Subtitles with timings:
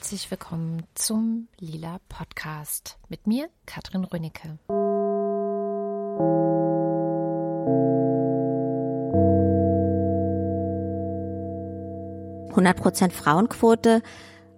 [0.00, 4.58] Herzlich willkommen zum Lila Podcast mit mir, Katrin Rönicke.
[12.48, 14.02] 100% Frauenquote,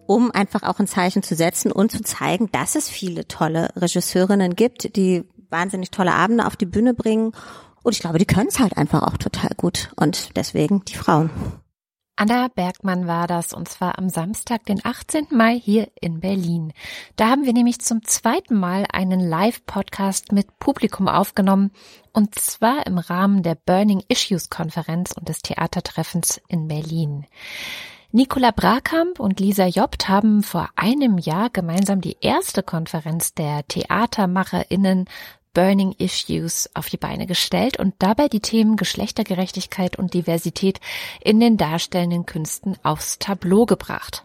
[0.06, 4.54] um einfach auch ein Zeichen zu setzen und zu zeigen, dass es viele tolle Regisseurinnen
[4.54, 7.32] gibt, die wahnsinnig tolle Abende auf die Bühne bringen.
[7.82, 9.90] Und ich glaube, die können es halt einfach auch total gut.
[9.96, 11.30] Und deswegen die Frauen.
[12.14, 15.28] Anna Bergmann war das und zwar am Samstag, den 18.
[15.30, 16.72] Mai hier in Berlin.
[17.16, 21.70] Da haben wir nämlich zum zweiten Mal einen Live-Podcast mit Publikum aufgenommen
[22.12, 27.26] und zwar im Rahmen der Burning Issues Konferenz und des Theatertreffens in Berlin.
[28.14, 35.06] Nicola Brakamp und Lisa Jobt haben vor einem Jahr gemeinsam die erste Konferenz der TheatermacherInnen
[35.54, 40.80] Burning Issues auf die Beine gestellt und dabei die Themen Geschlechtergerechtigkeit und Diversität
[41.20, 44.24] in den darstellenden Künsten aufs Tableau gebracht.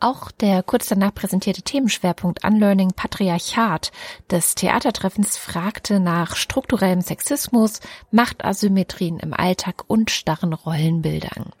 [0.00, 3.90] Auch der kurz danach präsentierte Themenschwerpunkt Unlearning Patriarchat
[4.30, 7.80] des Theatertreffens fragte nach strukturellem Sexismus,
[8.10, 11.52] Machtasymmetrien im Alltag und starren Rollenbildern.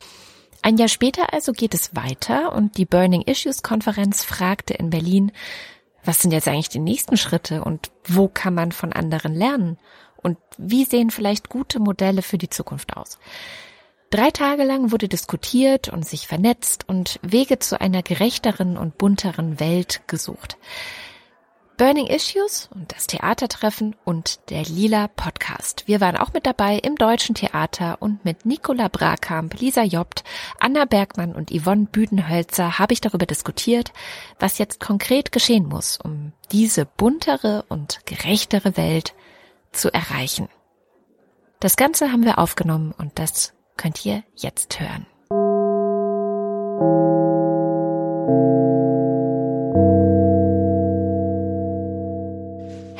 [0.60, 5.32] Ein Jahr später also geht es weiter und die Burning Issues Konferenz fragte in Berlin,
[6.04, 9.78] was sind jetzt eigentlich die nächsten Schritte und wo kann man von anderen lernen?
[10.16, 13.18] Und wie sehen vielleicht gute Modelle für die Zukunft aus?
[14.10, 19.58] Drei Tage lang wurde diskutiert und sich vernetzt und Wege zu einer gerechteren und bunteren
[19.58, 20.56] Welt gesucht.
[21.76, 25.88] Burning Issues und das Theatertreffen und der Lila Podcast.
[25.88, 30.22] Wir waren auch mit dabei im Deutschen Theater und mit Nicola Brakamp, Lisa Jobt,
[30.60, 33.92] Anna Bergmann und Yvonne Büdenhölzer habe ich darüber diskutiert,
[34.38, 39.14] was jetzt konkret geschehen muss, um diese buntere und gerechtere Welt
[39.72, 40.48] zu erreichen.
[41.58, 45.06] Das Ganze haben wir aufgenommen und das könnt ihr jetzt hören.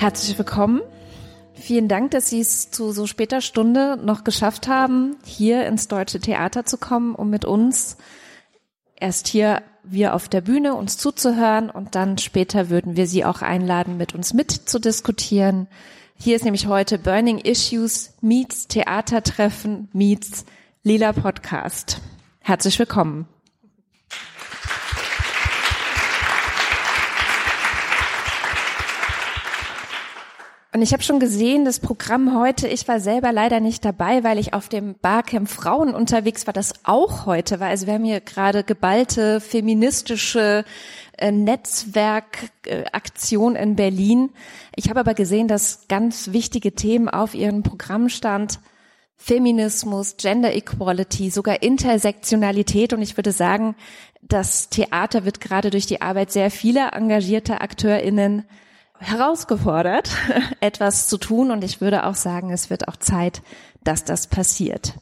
[0.04, 0.82] Herzlich willkommen.
[1.54, 6.20] Vielen Dank, dass Sie es zu so später Stunde noch geschafft haben, hier ins Deutsche
[6.20, 7.96] Theater zu kommen, um mit uns
[8.96, 13.40] erst hier wir auf der Bühne uns zuzuhören und dann später würden wir Sie auch
[13.40, 15.68] einladen, mit uns mitzudiskutieren.
[16.18, 20.44] Hier ist nämlich heute Burning Issues meets Theatertreffen meets
[20.82, 22.02] Lila Podcast.
[22.40, 23.26] Herzlich willkommen.
[30.74, 34.40] Und ich habe schon gesehen, das Programm heute, ich war selber leider nicht dabei, weil
[34.40, 37.68] ich auf dem Barcamp Frauen unterwegs war, das auch heute war.
[37.68, 40.64] Also wir haben hier gerade geballte feministische
[41.16, 44.30] äh, Netzwerkaktion in Berlin.
[44.74, 48.58] Ich habe aber gesehen, dass ganz wichtige Themen auf ihrem Programm stand.
[49.16, 52.92] Feminismus, Gender Equality, sogar Intersektionalität.
[52.92, 53.76] Und ich würde sagen,
[54.22, 58.44] das Theater wird gerade durch die Arbeit sehr vieler engagierter AkteurInnen
[58.98, 60.10] herausgefordert,
[60.60, 63.42] etwas zu tun und ich würde auch sagen, es wird auch Zeit,
[63.82, 64.94] dass das passiert.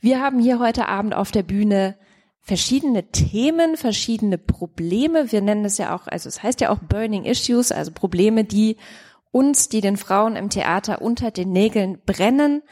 [0.00, 1.96] Wir haben hier heute Abend auf der Bühne
[2.40, 5.32] verschiedene Themen, verschiedene Probleme.
[5.32, 8.76] Wir nennen es ja auch, also es heißt ja auch Burning Issues, also Probleme, die
[9.30, 12.62] uns, die den Frauen im Theater unter den Nägeln brennen.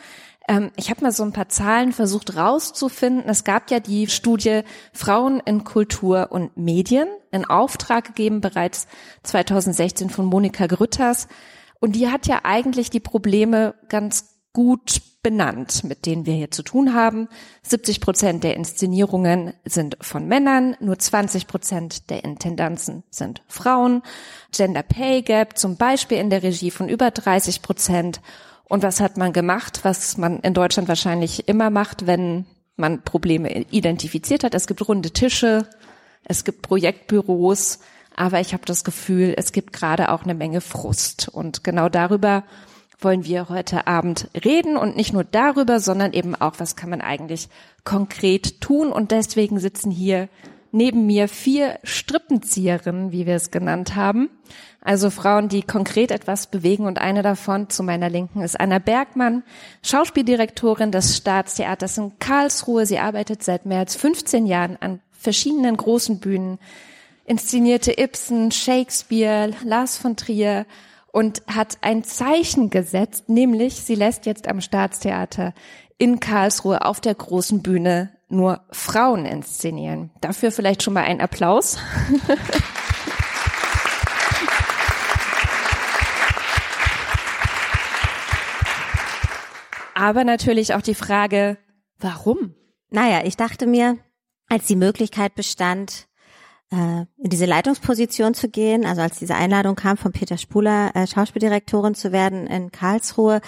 [0.48, 3.28] Ähm, ich habe mal so ein paar Zahlen versucht rauszufinden.
[3.28, 4.62] Es gab ja die Studie
[4.92, 8.86] Frauen in Kultur und Medien in Auftrag gegeben, bereits
[9.24, 11.28] 2016 von Monika Grütters.
[11.80, 16.62] Und die hat ja eigentlich die Probleme ganz gut benannt, mit denen wir hier zu
[16.62, 17.28] tun haben.
[17.62, 24.02] 70 Prozent der Inszenierungen sind von Männern, nur 20 Prozent der Intendanzen sind Frauen.
[24.52, 28.20] Gender Pay Gap zum Beispiel in der Regie von über 30 Prozent
[28.68, 32.46] und was hat man gemacht, was man in Deutschland wahrscheinlich immer macht, wenn
[32.76, 34.54] man Probleme identifiziert hat?
[34.54, 35.68] Es gibt runde Tische,
[36.24, 37.78] es gibt Projektbüros,
[38.16, 41.28] aber ich habe das Gefühl, es gibt gerade auch eine Menge Frust.
[41.28, 42.42] Und genau darüber
[42.98, 47.02] wollen wir heute Abend reden und nicht nur darüber, sondern eben auch, was kann man
[47.02, 47.48] eigentlich
[47.84, 48.90] konkret tun.
[48.90, 50.28] Und deswegen sitzen hier
[50.72, 54.30] neben mir vier Strippenzieherinnen, wie wir es genannt haben.
[54.86, 59.42] Also Frauen, die konkret etwas bewegen und eine davon zu meiner Linken ist Anna Bergmann,
[59.82, 62.86] Schauspieldirektorin des Staatstheaters in Karlsruhe.
[62.86, 66.60] Sie arbeitet seit mehr als 15 Jahren an verschiedenen großen Bühnen,
[67.24, 70.66] inszenierte Ibsen, Shakespeare, Lars von Trier
[71.10, 75.52] und hat ein Zeichen gesetzt, nämlich sie lässt jetzt am Staatstheater
[75.98, 80.10] in Karlsruhe auf der großen Bühne nur Frauen inszenieren.
[80.20, 81.76] Dafür vielleicht schon mal ein Applaus.
[89.96, 91.56] Aber natürlich auch die Frage,
[91.98, 92.54] warum?
[92.90, 93.96] Naja, ich dachte mir,
[94.46, 96.06] als die Möglichkeit bestand,
[96.70, 101.06] äh, in diese Leitungsposition zu gehen, also als diese Einladung kam von Peter Spuler, äh,
[101.06, 103.40] Schauspieldirektorin zu werden in Karlsruhe,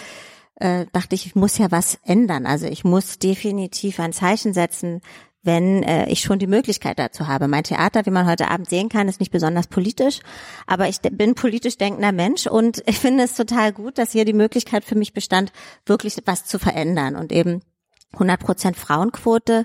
[0.55, 2.47] äh, dachte ich, ich muss ja was ändern.
[2.47, 5.03] Also ich muss definitiv ein Zeichen setzen,
[5.43, 7.49] wenn äh, ich schon die Möglichkeit dazu habe.
[7.49, 10.21] Mein Theater, wie man heute Abend sehen kann, ist nicht besonders politisch,
[10.67, 14.33] aber ich bin politisch denkender Mensch und ich finde es total gut, dass hier die
[14.33, 15.53] Möglichkeit für mich bestand,
[15.87, 17.63] wirklich was zu verändern und eben
[18.15, 19.65] 100 Prozent Frauenquote,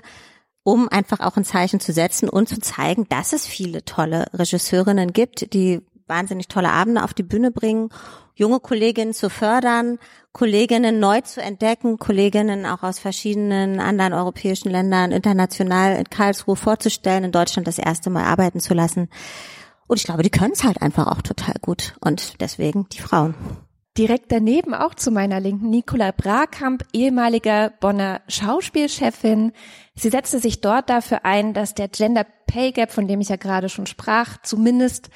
[0.62, 5.12] um einfach auch ein Zeichen zu setzen und zu zeigen, dass es viele tolle Regisseurinnen
[5.12, 7.90] gibt, die wahnsinnig tolle Abende auf die Bühne bringen,
[8.34, 9.98] junge Kolleginnen zu fördern,
[10.32, 17.24] Kolleginnen neu zu entdecken, Kolleginnen auch aus verschiedenen anderen europäischen Ländern international in Karlsruhe vorzustellen,
[17.24, 19.08] in Deutschland das erste Mal arbeiten zu lassen.
[19.86, 21.94] Und ich glaube, die können es halt einfach auch total gut.
[22.00, 23.34] Und deswegen die Frauen.
[23.96, 29.52] Direkt daneben auch zu meiner Linken Nicola Brakamp, ehemaliger Bonner Schauspielchefin.
[29.94, 33.36] Sie setzte sich dort dafür ein, dass der Gender Pay Gap, von dem ich ja
[33.36, 35.10] gerade schon sprach, zumindest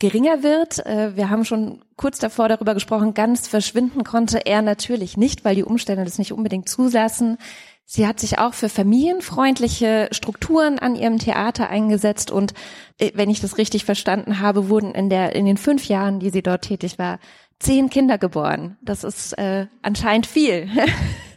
[0.00, 0.84] geringer wird.
[0.84, 5.54] Äh, wir haben schon kurz davor darüber gesprochen, ganz verschwinden konnte er natürlich nicht, weil
[5.54, 7.38] die Umstände das nicht unbedingt zulassen.
[7.84, 12.54] Sie hat sich auch für familienfreundliche Strukturen an ihrem Theater eingesetzt und
[12.98, 16.30] äh, wenn ich das richtig verstanden habe, wurden in der in den fünf Jahren, die
[16.30, 17.20] sie dort tätig war,
[17.60, 18.78] zehn Kinder geboren.
[18.82, 20.68] Das ist äh, anscheinend viel.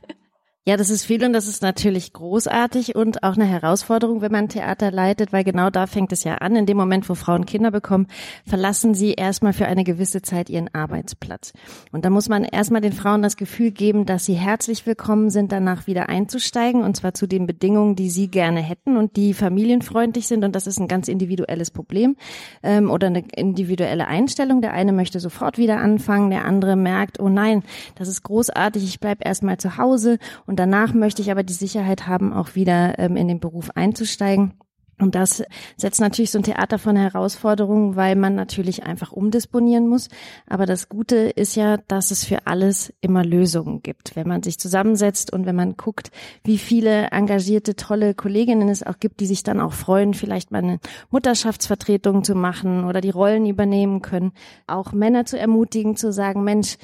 [0.66, 4.48] Ja, das ist viel und das ist natürlich großartig und auch eine Herausforderung, wenn man
[4.48, 6.56] Theater leitet, weil genau da fängt es ja an.
[6.56, 8.08] In dem Moment, wo Frauen Kinder bekommen,
[8.48, 11.52] verlassen sie erstmal für eine gewisse Zeit ihren Arbeitsplatz.
[11.92, 15.52] Und da muss man erstmal den Frauen das Gefühl geben, dass sie herzlich willkommen sind,
[15.52, 20.28] danach wieder einzusteigen und zwar zu den Bedingungen, die sie gerne hätten und die familienfreundlich
[20.28, 20.46] sind.
[20.46, 22.16] Und das ist ein ganz individuelles Problem
[22.64, 24.62] ähm, oder eine individuelle Einstellung.
[24.62, 27.64] Der eine möchte sofort wieder anfangen, der andere merkt, oh nein,
[27.96, 30.20] das ist großartig, ich bleib erstmal zu Hause
[30.58, 34.54] danach möchte ich aber die Sicherheit haben, auch wieder ähm, in den Beruf einzusteigen.
[35.00, 35.44] Und das
[35.76, 40.08] setzt natürlich so ein Theater vor eine Herausforderung, weil man natürlich einfach umdisponieren muss.
[40.48, 44.16] Aber das Gute ist ja, dass es für alles immer Lösungen gibt.
[44.16, 46.12] Wenn man sich zusammensetzt und wenn man guckt,
[46.44, 50.64] wie viele engagierte, tolle Kolleginnen es auch gibt, die sich dann auch freuen, vielleicht mal
[50.64, 50.80] eine
[51.10, 54.32] Mutterschaftsvertretung zu machen oder die Rollen übernehmen können.
[54.68, 56.78] Auch Männer zu ermutigen, zu sagen, Mensch,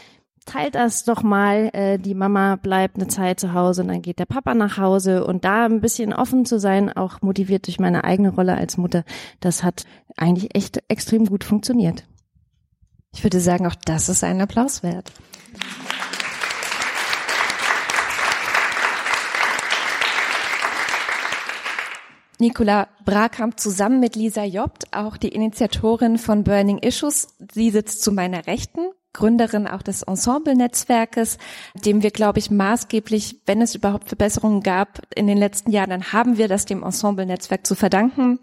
[0.45, 1.69] teilt das doch mal.
[1.74, 5.25] Äh, die Mama bleibt eine Zeit zu Hause und dann geht der Papa nach Hause.
[5.25, 9.03] Und da ein bisschen offen zu sein, auch motiviert durch meine eigene Rolle als Mutter,
[9.39, 9.86] das hat
[10.18, 12.06] eigentlich echt extrem gut funktioniert.
[13.13, 15.12] Ich würde sagen, auch das ist ein Applaus wert.
[22.42, 27.35] Nicola Brakamp zusammen mit Lisa Jobt, auch die Initiatorin von Burning Issues.
[27.51, 28.80] Sie sitzt zu meiner Rechten.
[29.13, 31.38] Gründerin auch des Ensemble-Netzwerkes,
[31.73, 36.13] dem wir, glaube ich, maßgeblich, wenn es überhaupt Verbesserungen gab in den letzten Jahren, dann
[36.13, 38.39] haben wir das dem Ensemble-Netzwerk zu verdanken.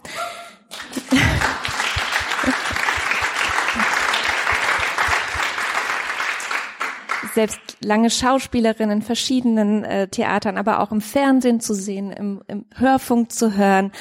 [7.36, 12.64] selbst lange Schauspielerin in verschiedenen äh, Theatern, aber auch im Fernsehen zu sehen, im, im
[12.74, 13.92] Hörfunk zu hören.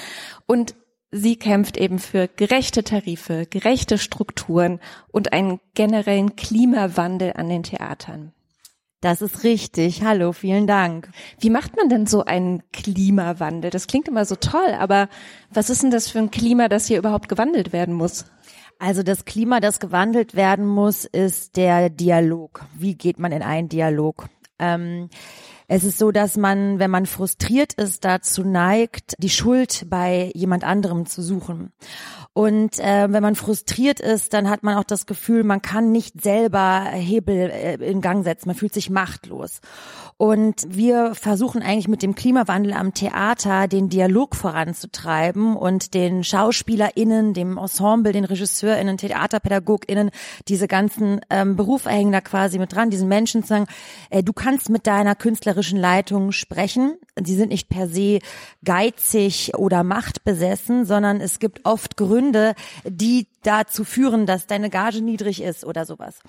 [0.48, 0.74] Und
[1.18, 4.82] Sie kämpft eben für gerechte Tarife, gerechte Strukturen
[5.14, 8.34] und einen generellen Klimawandel an den Theatern.
[9.00, 10.04] Das ist richtig.
[10.04, 11.08] Hallo, vielen Dank.
[11.40, 13.72] Wie macht man denn so einen Klimawandel?
[13.72, 15.08] Das klingt immer so toll, aber
[15.50, 18.26] was ist denn das für ein Klima, das hier überhaupt gewandelt werden muss?
[18.78, 22.66] Also das Klima, das gewandelt werden muss, ist der Dialog.
[22.74, 24.28] Wie geht man in einen Dialog?
[24.60, 25.10] Ähm,
[25.68, 30.64] es ist so, dass man, wenn man frustriert ist, dazu neigt, die Schuld bei jemand
[30.64, 31.72] anderem zu suchen.
[32.34, 36.22] Und äh, wenn man frustriert ist, dann hat man auch das Gefühl, man kann nicht
[36.22, 38.50] selber Hebel äh, in Gang setzen.
[38.50, 39.62] Man fühlt sich machtlos.
[40.18, 47.34] Und wir versuchen eigentlich mit dem Klimawandel am Theater den Dialog voranzutreiben und den SchauspielerInnen,
[47.34, 50.12] dem Ensemble, den RegisseurInnen, TheaterpädagogInnen,
[50.50, 53.68] diese ganzen ähm, da quasi mit dran, diesen Menschen zu sagen,
[54.10, 55.16] äh, du kannst mit deiner
[55.56, 56.98] künstlerischen Leitung sprechen.
[57.24, 58.20] Sie sind nicht per se
[58.64, 65.02] geizig oder machtbesessen, sondern es gibt oft Gründe, Gründe, die dazu führen, dass deine Gage
[65.02, 66.20] niedrig ist oder sowas.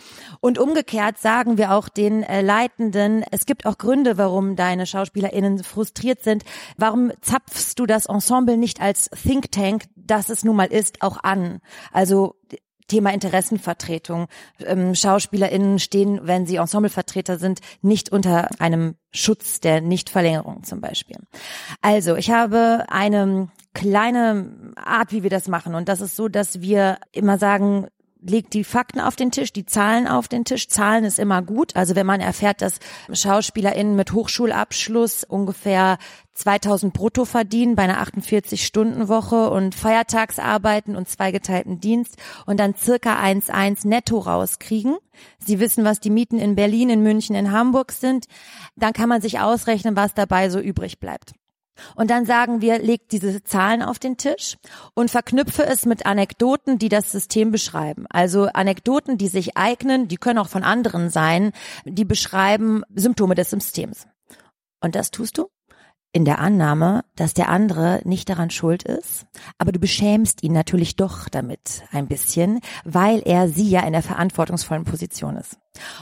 [0.41, 5.63] Und umgekehrt sagen wir auch den äh, Leitenden, es gibt auch Gründe, warum deine SchauspielerInnen
[5.65, 6.45] frustriert sind.
[6.77, 11.23] Warum zapfst du das Ensemble nicht als Think Tank, das es nun mal ist, auch
[11.23, 11.61] an?
[11.93, 12.37] Also
[12.89, 14.27] Thema Interessenvertretung.
[14.61, 21.17] Ähm, SchauspielerInnen stehen, wenn sie Ensemblevertreter sind, nicht unter einem Schutz der Nichtverlängerung zum Beispiel.
[21.81, 25.75] Also, ich habe eine kleine Art, wie wir das machen.
[25.75, 27.89] Und das ist so, dass wir immer sagen,
[28.21, 30.69] legt die Fakten auf den Tisch, die Zahlen auf den Tisch.
[30.69, 31.77] Zahlen ist immer gut.
[31.77, 32.79] Also wenn man erfährt, dass
[33.13, 35.99] SchauspielerInnen mit Hochschulabschluss ungefähr
[36.35, 43.87] 2000 brutto verdienen bei einer 48-Stunden-Woche und Feiertagsarbeiten und zweigeteilten Dienst und dann circa 1,1
[43.87, 44.97] netto rauskriegen.
[45.39, 48.27] Sie wissen, was die Mieten in Berlin, in München, in Hamburg sind.
[48.77, 51.33] Dann kann man sich ausrechnen, was dabei so übrig bleibt.
[51.95, 54.57] Und dann sagen wir, legt diese Zahlen auf den Tisch
[54.95, 58.07] und verknüpfe es mit Anekdoten, die das System beschreiben.
[58.11, 61.53] Also Anekdoten, die sich eignen, die können auch von anderen sein,
[61.85, 64.07] die beschreiben Symptome des Systems.
[64.81, 65.49] Und das tust du?
[66.17, 69.27] in der Annahme, dass der andere nicht daran schuld ist,
[69.59, 74.01] aber du beschämst ihn natürlich doch damit ein bisschen, weil er sie ja in der
[74.01, 75.59] verantwortungsvollen Position ist.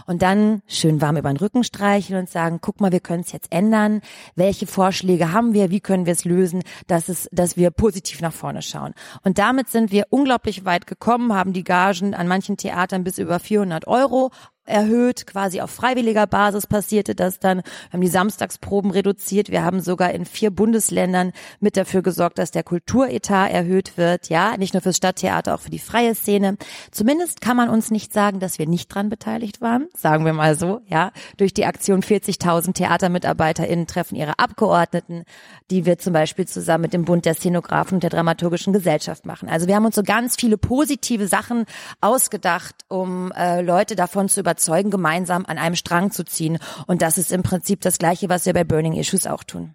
[0.07, 3.33] Und dann schön warm über den Rücken streicheln und sagen, guck mal, wir können es
[3.33, 4.01] jetzt ändern.
[4.35, 5.71] Welche Vorschläge haben wir?
[5.71, 8.95] Wie können wir es lösen, dass es, dass wir positiv nach vorne schauen?
[9.23, 13.39] Und damit sind wir unglaublich weit gekommen, haben die Gagen an manchen Theatern bis über
[13.41, 14.31] 400 Euro
[14.67, 17.59] erhöht, quasi auf freiwilliger Basis passierte das dann.
[17.59, 19.51] Wir haben die Samstagsproben reduziert.
[19.51, 24.29] Wir haben sogar in vier Bundesländern mit dafür gesorgt, dass der Kulturetat erhöht wird.
[24.29, 26.57] Ja, nicht nur fürs Stadttheater, auch für die freie Szene.
[26.91, 29.89] Zumindest kann man uns nicht sagen, dass wir nicht dran beteiligt waren.
[29.95, 31.13] Sagen wir mal so, ja.
[31.37, 35.25] Durch die Aktion 40.000 TheatermitarbeiterInnen treffen ihre Abgeordneten,
[35.71, 39.49] die wir zum Beispiel zusammen mit dem Bund der Szenografen und der Dramaturgischen Gesellschaft machen.
[39.49, 41.67] Also wir haben uns so ganz viele positive Sachen
[42.01, 46.59] ausgedacht, um äh, Leute davon zu überzeugen, überzeugen, gemeinsam an einem Strang zu ziehen.
[46.87, 49.75] Und das ist im Prinzip das Gleiche, was wir bei Burning Issues auch tun.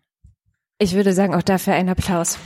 [0.78, 2.40] Ich würde sagen, auch dafür ein Applaus.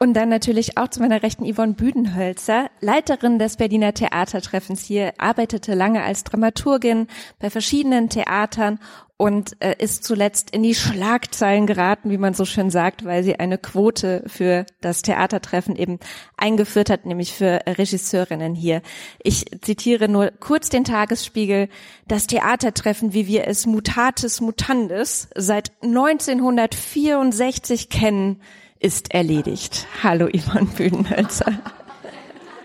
[0.00, 5.74] Und dann natürlich auch zu meiner rechten Yvonne Büdenhölzer, Leiterin des Berliner Theatertreffens hier, arbeitete
[5.74, 7.06] lange als Dramaturgin
[7.38, 8.80] bei verschiedenen Theatern
[9.24, 13.40] und äh, ist zuletzt in die Schlagzeilen geraten, wie man so schön sagt, weil sie
[13.40, 15.98] eine Quote für das Theatertreffen eben
[16.36, 18.82] eingeführt hat, nämlich für Regisseurinnen hier.
[19.22, 21.70] Ich zitiere nur kurz den Tagesspiegel.
[22.06, 28.42] Das Theatertreffen, wie wir es mutatis mutandis seit 1964 kennen,
[28.78, 29.86] ist erledigt.
[30.02, 31.50] Hallo Yvonne Bühnenhölzer.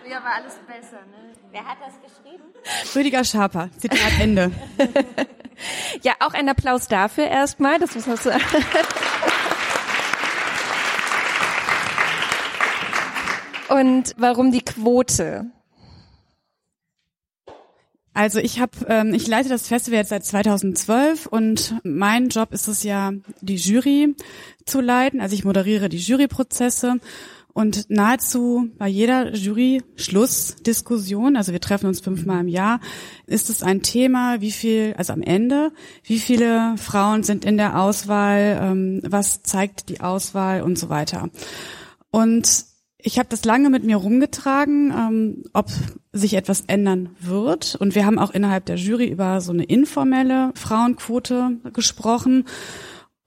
[0.04, 1.20] Früher war alles besser, ne?
[1.52, 2.44] Wer hat das geschrieben?
[2.94, 3.70] Rüdiger Schaper.
[3.78, 4.52] Zitat Ende.
[6.02, 7.80] ja, auch ein Applaus dafür erstmal.
[7.80, 8.42] Das muss man sagen.
[13.70, 15.52] Und warum die Quote?
[18.14, 22.68] Also ich habe, ähm, ich leite das Festival jetzt seit 2012 und mein Job ist
[22.68, 24.16] es ja, die Jury
[24.66, 25.22] zu leiten.
[25.22, 27.00] Also ich moderiere die Juryprozesse
[27.60, 32.80] und nahezu bei jeder Jury-Schlussdiskussion, also wir treffen uns fünfmal im Jahr,
[33.28, 35.74] ist es ein Thema, wie viel, also am Ende,
[36.04, 41.30] wie viele Frauen sind in der Auswahl, ähm, was zeigt die Auswahl und so weiter.
[42.12, 42.64] Und
[42.98, 45.68] ich habe das lange mit mir rumgetragen, ähm, ob
[46.14, 47.76] sich etwas ändern wird.
[47.76, 52.46] Und wir haben auch innerhalb der Jury über so eine informelle Frauenquote gesprochen.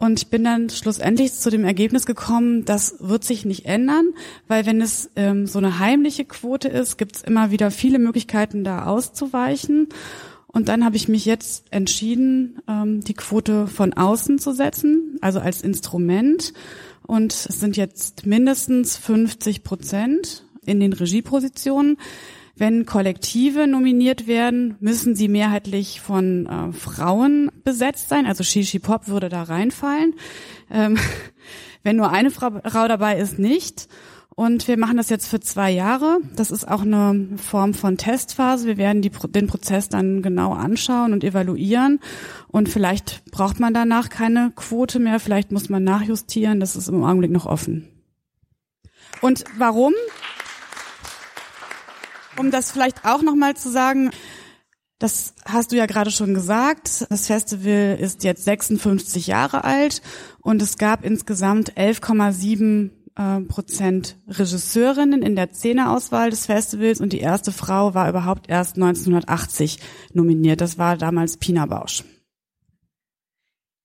[0.03, 4.05] Und ich bin dann schlussendlich zu dem Ergebnis gekommen, das wird sich nicht ändern,
[4.49, 8.65] weil wenn es ähm, so eine heimliche Quote ist, gibt es immer wieder viele Möglichkeiten,
[8.65, 9.91] da auszuweichen.
[10.49, 15.39] Und dann habe ich mich jetzt entschieden, ähm, die Quote von außen zu setzen, also
[15.39, 16.53] als Instrument.
[17.07, 21.97] Und es sind jetzt mindestens 50 Prozent in den Regiepositionen.
[22.55, 28.27] Wenn Kollektive nominiert werden, müssen sie mehrheitlich von äh, Frauen besetzt sein.
[28.27, 30.15] Also Shishi Pop würde da reinfallen.
[30.71, 30.99] Ähm,
[31.83, 33.89] wenn nur eine Frau, dabei ist, nicht.
[34.35, 36.19] Und wir machen das jetzt für zwei Jahre.
[36.37, 38.67] Das ist auch eine Form von Testphase.
[38.67, 42.01] Wir werden die, den Prozess dann genau anschauen und evaluieren.
[42.49, 45.21] Und vielleicht braucht man danach keine Quote mehr.
[45.21, 46.61] Vielleicht muss man nachjustieren.
[46.61, 47.89] Das ist im Augenblick noch offen.
[49.21, 49.93] Und warum?
[52.37, 54.11] Um das vielleicht auch nochmal zu sagen,
[54.99, 57.07] das hast du ja gerade schon gesagt.
[57.11, 60.01] Das Festival ist jetzt 56 Jahre alt
[60.41, 67.21] und es gab insgesamt 11,7 äh, Prozent Regisseurinnen in der Szeneauswahl des Festivals und die
[67.21, 69.81] erste Frau war überhaupt erst 1980
[70.13, 70.61] nominiert.
[70.61, 72.05] Das war damals Pina Bausch.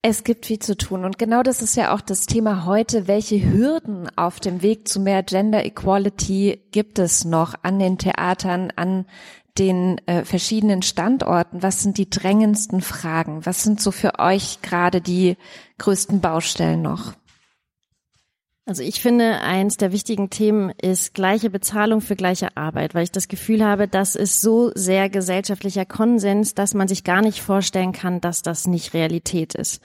[0.04, 3.08] Es gibt viel zu tun und genau das ist ja auch das Thema heute.
[3.08, 8.72] Welche Hürden auf dem Weg zu mehr Gender Equality gibt es noch an den Theatern,
[8.76, 9.06] an
[9.58, 11.64] den äh, verschiedenen Standorten?
[11.64, 13.46] Was sind die drängendsten Fragen?
[13.46, 15.36] Was sind so für euch gerade die
[15.80, 17.14] größten Baustellen noch?
[18.68, 23.14] Also ich finde, eins der wichtigen Themen ist gleiche Bezahlung für gleiche Arbeit, weil ich
[23.14, 27.94] das Gefühl habe, das ist so sehr gesellschaftlicher Konsens, dass man sich gar nicht vorstellen
[27.94, 29.82] kann, dass das nicht Realität ist.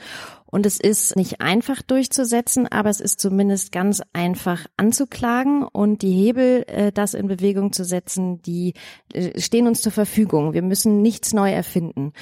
[0.46, 6.12] Und es ist nicht einfach durchzusetzen, aber es ist zumindest ganz einfach anzuklagen und die
[6.12, 8.74] Hebel, äh, das in Bewegung zu setzen, die
[9.14, 10.54] äh, stehen uns zur Verfügung.
[10.54, 12.12] Wir müssen nichts neu erfinden.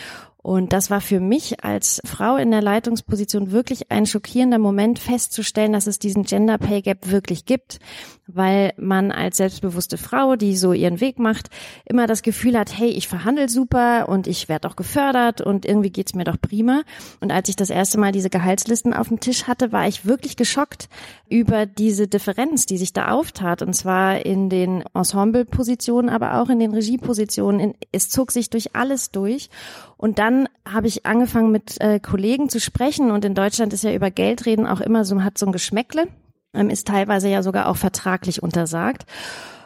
[0.43, 5.73] Und das war für mich als Frau in der Leitungsposition wirklich ein schockierender Moment festzustellen,
[5.73, 7.79] dass es diesen Gender Pay Gap wirklich gibt,
[8.27, 11.51] weil man als selbstbewusste Frau, die so ihren Weg macht,
[11.85, 15.91] immer das Gefühl hat, hey, ich verhandle super und ich werde auch gefördert und irgendwie
[15.91, 16.83] geht's mir doch prima.
[17.21, 20.37] Und als ich das erste Mal diese Gehaltslisten auf dem Tisch hatte, war ich wirklich
[20.37, 20.89] geschockt
[21.29, 23.61] über diese Differenz, die sich da auftat.
[23.61, 27.75] Und zwar in den Ensemblepositionen, aber auch in den Regiepositionen.
[27.93, 29.51] Es zog sich durch alles durch.
[29.97, 30.30] Und dann
[30.67, 34.47] habe ich angefangen mit äh, Kollegen zu sprechen und in Deutschland ist ja über Geld
[34.47, 36.09] reden auch immer so, hat so ein Geschmäckle,
[36.55, 39.07] ähm, ist teilweise ja sogar auch vertraglich untersagt.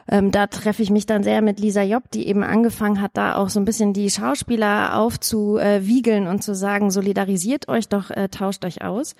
[0.06, 3.36] Ähm, da treffe ich mich dann sehr mit Lisa Job, die eben angefangen hat, da
[3.36, 8.64] auch so ein bisschen die Schauspieler aufzuwiegeln und zu sagen, solidarisiert euch doch, äh, tauscht
[8.64, 9.14] euch aus.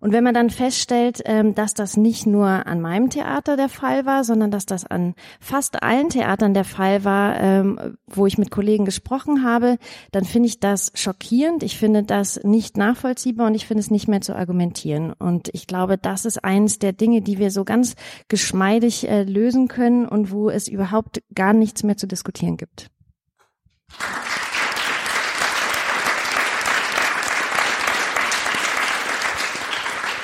[0.00, 4.06] Und wenn man dann feststellt, ähm, dass das nicht nur an meinem Theater der Fall
[4.06, 8.50] war, sondern dass das an fast allen Theatern der Fall war, ähm, wo ich mit
[8.50, 9.76] Kollegen gesprochen habe,
[10.10, 11.62] dann finde ich das schockierend.
[11.62, 15.12] Ich finde das nicht nachvollziehbar und ich finde es nicht mehr zu argumentieren.
[15.12, 17.94] Und ich glaube, das ist eines der Dinge, die wir so ganz
[18.28, 22.90] geschmeidig äh, lösen können und wo es überhaupt gar nichts mehr zu diskutieren gibt.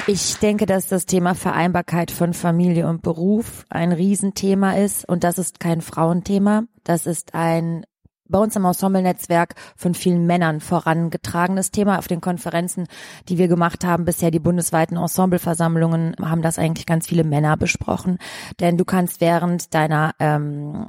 [0.09, 5.37] Ich denke, dass das Thema Vereinbarkeit von Familie und Beruf ein Riesenthema ist und das
[5.37, 6.63] ist kein Frauenthema.
[6.85, 7.85] Das ist ein
[8.29, 11.99] bei uns im Ensemble-Netzwerk von vielen Männern vorangetragenes Thema.
[11.99, 12.87] Auf den Konferenzen,
[13.29, 18.19] die wir gemacht haben, bisher die bundesweiten Ensembleversammlungen, haben das eigentlich ganz viele Männer besprochen.
[18.61, 20.87] Denn du kannst während deiner, ähm,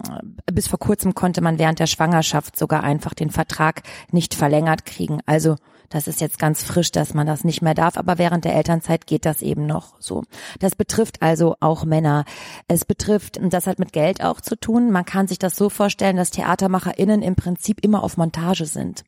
[0.51, 5.19] bis vor kurzem konnte man während der Schwangerschaft sogar einfach den Vertrag nicht verlängert kriegen.
[5.25, 5.57] Also
[5.89, 9.07] das ist jetzt ganz frisch, dass man das nicht mehr darf, aber während der Elternzeit
[9.07, 10.23] geht das eben noch so.
[10.59, 12.25] Das betrifft also auch Männer.
[12.67, 15.69] Es betrifft, und das hat mit Geld auch zu tun, man kann sich das so
[15.69, 19.03] vorstellen, dass TheatermacherInnen im Prinzip immer auf Montage sind.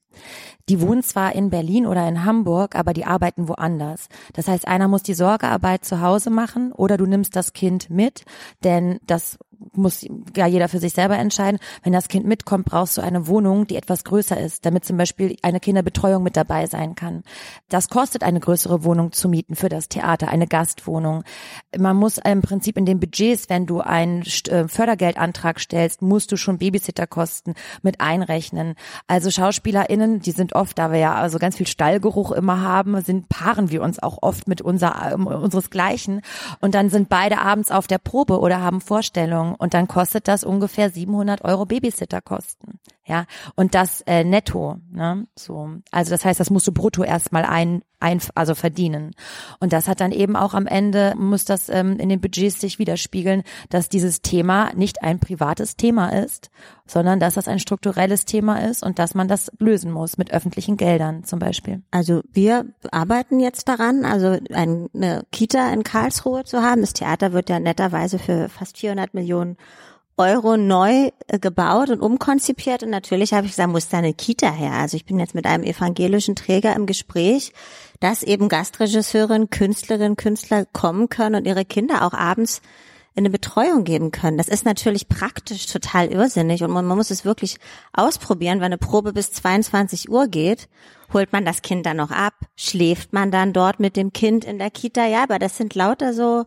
[0.68, 4.08] Die wohnen zwar in Berlin oder in Hamburg, aber die arbeiten woanders.
[4.34, 8.24] Das heißt, einer muss die Sorgearbeit zu Hause machen oder du nimmst das Kind mit,
[8.64, 9.38] denn das
[9.74, 11.60] muss ja jeder für sich selber entscheiden.
[11.84, 15.36] Wenn das Kind mitkommt, brauchst du eine Wohnung, die etwas größer ist, damit zum Beispiel
[15.42, 17.24] eine Kinderbetreuung mit dabei sein kann.
[17.70, 21.24] Das kostet eine größere Wohnung zu mieten für das Theater, eine Gastwohnung.
[21.78, 26.38] Man muss im Prinzip in den Budgets, wenn du einen äh, Fördergeldantrag stellst, musst du
[26.38, 28.76] schon Babysitterkosten mit einrechnen.
[29.08, 33.30] Also SchauspielerInnen, die sind oft, da wir ja also ganz viel Stallgeruch immer haben, sind
[33.30, 36.22] paaren wir uns auch oft mit unser, unseresgleichen.
[36.62, 40.44] Und dann sind beide abends auf der Probe oder haben Vorstellungen und dann kostet das
[40.44, 42.80] ungefähr 700 Euro Babysitterkosten.
[43.10, 45.26] Ja, und das äh, netto, ne?
[45.36, 45.72] So.
[45.90, 49.16] Also das heißt, das musst du brutto erstmal ein, ein, also verdienen.
[49.60, 52.78] Und das hat dann eben auch am Ende, muss das ähm, in den Budgets sich
[52.78, 53.42] widerspiegeln,
[53.72, 56.52] dass dieses Thema nicht ein privates Thema ist,
[56.86, 60.78] sondern dass das ein strukturelles Thema ist und dass man das lösen muss mit öffentlichen
[60.78, 61.82] Geldern zum Beispiel.
[61.90, 66.82] Also wir arbeiten jetzt daran, also eine Kita in Karlsruhe zu haben.
[66.82, 69.58] Das Theater wird ja netterweise für fast 400 Millionen
[70.20, 74.52] Euro neu äh, gebaut und umkonzipiert und natürlich habe ich gesagt, muss da eine Kita
[74.52, 74.74] her.
[74.74, 77.54] Also ich bin jetzt mit einem evangelischen Träger im Gespräch,
[78.02, 82.62] dass eben Gastregisseurinnen, Künstlerinnen, Künstler kommen können und ihre Kinder auch abends
[83.16, 84.38] in eine Betreuung geben können.
[84.38, 87.58] Das ist natürlich praktisch total irrsinnig und man, man muss es wirklich
[87.94, 88.60] ausprobieren.
[88.60, 90.70] Wenn eine Probe bis 22 Uhr geht,
[91.14, 94.60] holt man das Kind dann noch ab, schläft man dann dort mit dem Kind in
[94.60, 95.06] der Kita.
[95.08, 96.46] Ja, aber das sind lauter so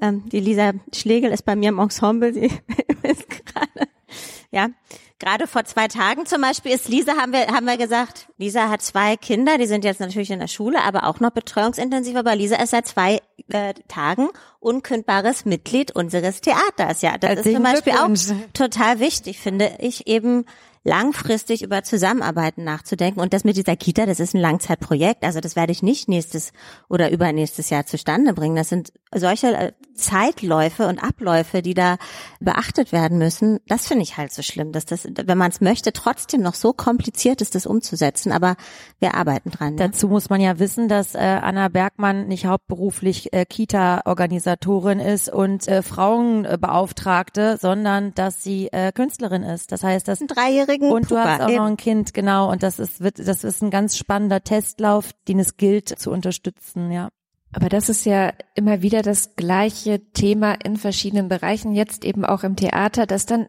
[0.00, 2.46] ähm, die Lisa Schlegel ist bei mir im Ensemble, sie
[3.02, 3.88] ist gerade,
[4.50, 4.68] ja,
[5.18, 8.82] gerade vor zwei Tagen zum Beispiel ist Lisa, haben wir, haben wir gesagt, Lisa hat
[8.82, 12.56] zwei Kinder, die sind jetzt natürlich in der Schule, aber auch noch betreuungsintensiv, aber Lisa
[12.56, 17.02] ist seit zwei äh, Tagen unkündbares Mitglied unseres Theaters.
[17.02, 18.10] Ja, das ist zum Beispiel auch
[18.52, 20.44] total wichtig, finde ich eben
[20.82, 23.20] langfristig über Zusammenarbeiten nachzudenken.
[23.20, 25.24] Und das mit dieser Kita, das ist ein Langzeitprojekt.
[25.24, 26.52] Also das werde ich nicht nächstes
[26.88, 28.56] oder übernächstes Jahr zustande bringen.
[28.56, 31.98] Das sind solche äh, Zeitläufe und Abläufe, die da
[32.40, 33.58] beachtet werden müssen.
[33.66, 36.72] Das finde ich halt so schlimm, dass das, wenn man es möchte, trotzdem noch so
[36.72, 38.32] kompliziert ist, das umzusetzen.
[38.32, 38.56] Aber
[39.00, 39.76] wir arbeiten dran.
[39.76, 39.88] Ja.
[39.88, 45.68] Dazu muss man ja wissen, dass äh, Anna Bergmann nicht hauptberuflich äh, Kita-Organisatorin ist und
[45.68, 49.72] äh, Frauenbeauftragte, sondern dass sie äh, Künstlerin ist.
[49.72, 51.24] Das heißt, dass dreijährige dreijährigen Und du Pupa.
[51.24, 52.50] hast auch noch ein Kind, genau.
[52.50, 56.90] Und das ist, wird, das ist ein ganz spannender Testlauf, den es gilt zu unterstützen,
[56.90, 57.08] ja.
[57.52, 62.44] Aber das ist ja immer wieder das gleiche Thema in verschiedenen Bereichen, jetzt eben auch
[62.44, 63.48] im Theater, dass dann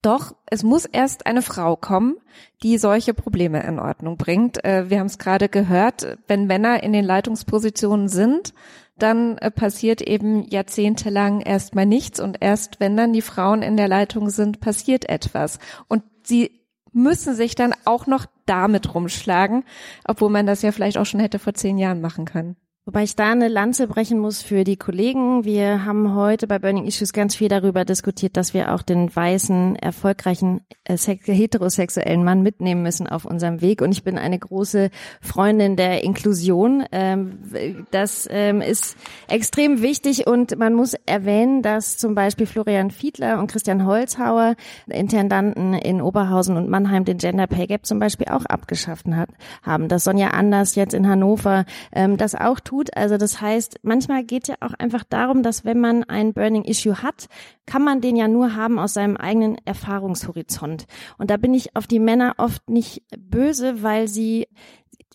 [0.00, 2.16] doch, es muss erst eine Frau kommen,
[2.62, 4.64] die solche Probleme in Ordnung bringt.
[4.64, 8.52] Äh, wir haben es gerade gehört, wenn Männer in den Leitungspositionen sind,
[8.98, 13.88] dann äh, passiert eben jahrzehntelang erstmal nichts und erst wenn dann die Frauen in der
[13.88, 15.58] Leitung sind, passiert etwas.
[15.88, 16.61] Und sie
[16.92, 19.64] müssen sich dann auch noch damit rumschlagen,
[20.04, 22.56] obwohl man das ja vielleicht auch schon hätte vor zehn Jahren machen können.
[22.84, 25.44] Wobei ich da eine Lanze brechen muss für die Kollegen.
[25.44, 29.76] Wir haben heute bei Burning Issues ganz viel darüber diskutiert, dass wir auch den weißen,
[29.76, 33.82] erfolgreichen, äh, heterosexuellen Mann mitnehmen müssen auf unserem Weg.
[33.82, 34.90] Und ich bin eine große
[35.20, 36.84] Freundin der Inklusion.
[36.90, 38.96] Ähm, das ähm, ist
[39.28, 44.56] extrem wichtig und man muss erwähnen, dass zum Beispiel Florian Fiedler und Christian Holzhauer,
[44.88, 49.30] Intendanten in Oberhausen und Mannheim, den Gender Pay Gap zum Beispiel auch abgeschafft hat,
[49.62, 49.86] haben.
[49.86, 52.96] Dass Sonja Anders jetzt in Hannover ähm, das auch tut tut.
[52.96, 57.02] Also das heißt, manchmal geht ja auch einfach darum, dass wenn man ein Burning Issue
[57.02, 57.28] hat,
[57.66, 60.86] kann man den ja nur haben aus seinem eigenen Erfahrungshorizont.
[61.18, 64.48] Und da bin ich auf die Männer oft nicht böse, weil sie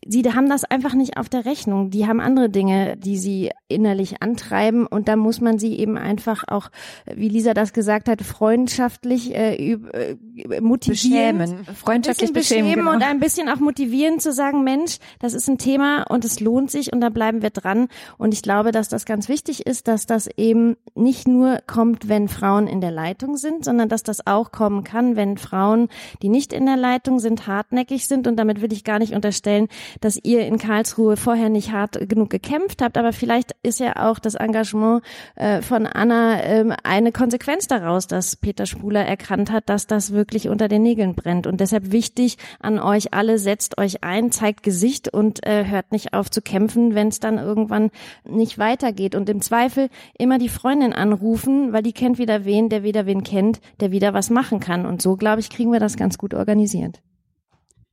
[0.06, 1.90] sie haben das einfach nicht auf der Rechnung.
[1.90, 6.44] Die haben andere Dinge, die sie innerlich antreiben und da muss man sie eben einfach
[6.48, 6.70] auch,
[7.14, 10.18] wie Lisa das gesagt hat, freundschaftlich äh, äh
[10.62, 11.38] motivieren.
[11.38, 11.66] Beschämen.
[11.76, 12.96] Freundschaftlich beschämen, beschämen genau.
[12.96, 16.72] und ein bisschen auch motivieren zu sagen, Mensch, das ist ein Thema und es lohnt
[16.72, 17.88] sich und da bleiben wir dran.
[18.18, 22.28] Und ich glaube, dass das ganz wichtig ist, dass das eben nicht nur kommt, wenn
[22.28, 25.90] Frauen in der Leitung sind, sondern dass das auch kommen kann, wenn Frauen,
[26.22, 28.28] die nicht in der Leitung sind, hartnäckig sind.
[28.28, 29.68] Und damit will ich gar nicht unterstellen,
[30.02, 34.20] dass ihr in Karlsruhe vorher nicht hart genug gekämpft habt, aber vielleicht ist ja auch
[34.20, 35.04] das Engagement
[35.36, 40.50] äh, von Anna äh, eine Konsequenz daraus, dass Peter Spuler erkannt hat, dass das wirklich
[40.50, 41.48] unter den Nägeln brennt.
[41.48, 46.14] Und deshalb wichtig an euch alle, setzt euch ein, zeigt Gesicht und äh, hört nicht
[46.14, 47.92] auf zu kämpfen, wenn es dann irgendwann
[48.24, 49.16] nicht weitergeht.
[49.16, 53.24] Und im Zweifel immer die Freundin anrufen, weil die kennt wieder wen, der wieder wen
[53.24, 54.86] kennt, der wieder was machen kann.
[54.86, 57.02] Und so, glaube ich, kriegen wir das ganz gut organisiert.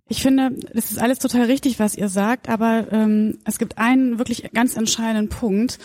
[0.09, 4.19] Ich finde, das ist alles total richtig, was ihr sagt, aber ähm, es gibt einen
[4.19, 5.79] wirklich ganz entscheidenden Punkt,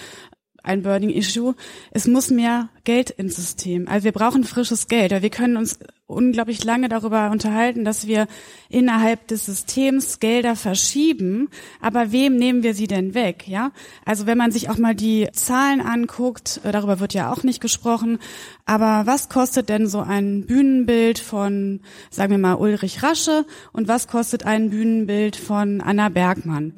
[0.64, 1.56] ein Burning Issue.
[1.92, 3.88] Es muss mehr Geld ins System.
[3.88, 5.12] Also wir brauchen frisches Geld.
[5.22, 8.28] Wir können uns unglaublich lange darüber unterhalten, dass wir
[8.68, 11.50] innerhalb des Systems Gelder verschieben.
[11.82, 13.48] Aber wem nehmen wir sie denn weg?
[13.48, 13.72] Ja,
[14.06, 17.62] also wenn man sich auch mal die Zahlen anguckt, äh, darüber wird ja auch nicht
[17.62, 18.18] gesprochen.
[18.66, 24.08] Aber was kostet denn so ein Bühnenbild von, sagen wir mal, Ulrich Rasche und was
[24.08, 26.74] kostet ein Bühnenbild von Anna Bergmann?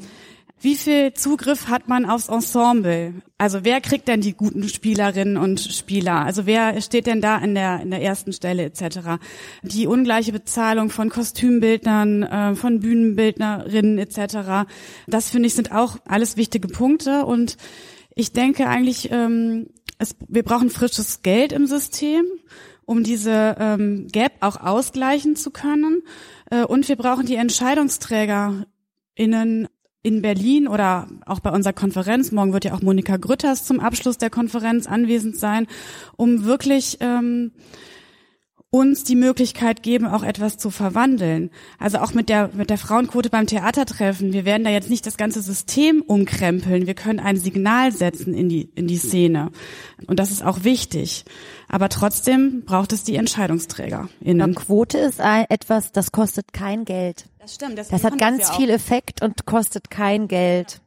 [0.64, 3.16] Wie viel Zugriff hat man aufs Ensemble?
[3.40, 6.24] Also wer kriegt denn die guten Spielerinnen und Spieler?
[6.24, 9.18] Also wer steht denn da in der, in der ersten Stelle etc.?
[9.64, 14.68] Die ungleiche Bezahlung von Kostümbildnern, äh, von Bühnenbildnerinnen etc.
[15.08, 17.58] Das finde ich sind auch alles wichtige Punkte und
[18.14, 19.66] ich denke eigentlich, ähm,
[19.98, 22.24] es, wir brauchen frisches Geld im System,
[22.86, 26.04] um diese ähm, Gap auch ausgleichen zu können.
[26.52, 29.68] Äh, und wir brauchen die EntscheidungsträgerInnen
[30.04, 34.18] in Berlin oder auch bei unserer Konferenz, morgen wird ja auch Monika Grütters zum Abschluss
[34.18, 35.68] der Konferenz anwesend sein,
[36.18, 37.52] um wirklich ähm,
[38.74, 41.52] uns die Möglichkeit geben, auch etwas zu verwandeln.
[41.78, 44.32] Also auch mit der, mit der Frauenquote beim Theatertreffen.
[44.32, 46.88] Wir werden da jetzt nicht das ganze System umkrempeln.
[46.88, 49.52] Wir können ein Signal setzen in die, in die Szene.
[50.08, 51.26] Und das ist auch wichtig.
[51.68, 54.08] Aber trotzdem braucht es die Entscheidungsträger.
[54.26, 57.26] Eine Quote ist ein, etwas, das kostet kein Geld.
[57.40, 57.78] Das stimmt.
[57.78, 60.80] Das hat ganz ja viel Effekt und kostet kein Geld.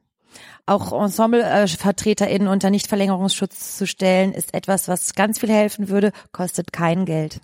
[0.64, 7.04] Auch Ensemblevertreterinnen unter Nichtverlängerungsschutz zu stellen, ist etwas, was ganz viel helfen würde, kostet kein
[7.04, 7.42] Geld.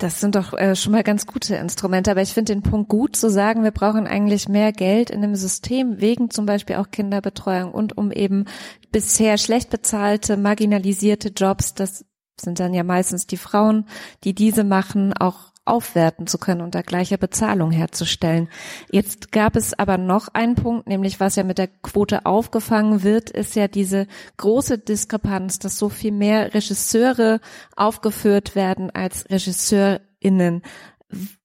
[0.00, 3.16] Das sind doch äh, schon mal ganz gute Instrumente, aber ich finde den Punkt gut
[3.16, 7.70] zu sagen, wir brauchen eigentlich mehr Geld in dem System wegen zum Beispiel auch Kinderbetreuung
[7.70, 8.46] und um eben
[8.92, 12.06] bisher schlecht bezahlte, marginalisierte Jobs, das
[12.40, 13.84] sind dann ja meistens die Frauen,
[14.24, 18.48] die diese machen, auch aufwerten zu können und da gleiche Bezahlung herzustellen.
[18.90, 23.30] Jetzt gab es aber noch einen Punkt, nämlich was ja mit der Quote aufgefangen wird,
[23.30, 24.06] ist ja diese
[24.36, 27.40] große Diskrepanz, dass so viel mehr Regisseure
[27.76, 30.62] aufgeführt werden als Regisseurinnen.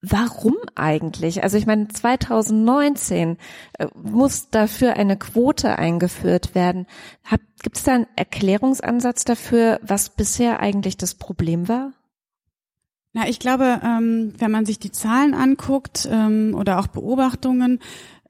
[0.01, 1.41] Warum eigentlich?
[1.41, 3.37] Also ich meine, 2019
[3.79, 6.85] äh, muss dafür eine Quote eingeführt werden.
[7.63, 11.93] Gibt es da einen Erklärungsansatz dafür, was bisher eigentlich das Problem war?
[13.15, 17.79] Na, ich glaube, ähm, wenn man sich die Zahlen anguckt ähm, oder auch Beobachtungen,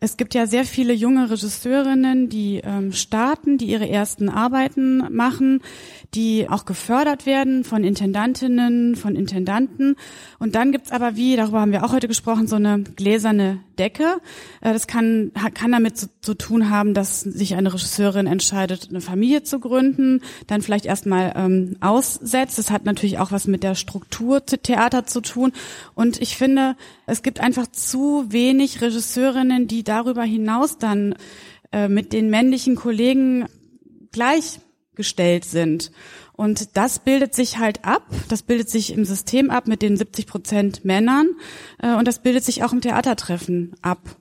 [0.01, 5.61] Es gibt ja sehr viele junge Regisseurinnen, die ähm, starten, die ihre ersten Arbeiten machen,
[6.13, 9.95] die auch gefördert werden von Intendantinnen, von Intendanten.
[10.37, 14.17] Und dann gibt's aber, wie, darüber haben wir auch heute gesprochen, so eine gläserne Decke.
[14.61, 19.01] Äh, das kann, kann damit zu, zu, tun haben, dass sich eine Regisseurin entscheidet, eine
[19.01, 22.57] Familie zu gründen, dann vielleicht erstmal ähm, aussetzt.
[22.57, 25.53] Das hat natürlich auch was mit der Struktur Theater zu tun.
[25.93, 31.15] Und ich finde, es gibt einfach zu wenig Regisseurinnen, die darüber hinaus dann
[31.71, 33.45] äh, mit den männlichen Kollegen
[34.11, 35.91] gleichgestellt sind.
[36.33, 40.27] Und das bildet sich halt ab, das bildet sich im System ab mit den 70
[40.27, 41.29] Prozent Männern
[41.79, 44.17] äh, und das bildet sich auch im Theatertreffen ab.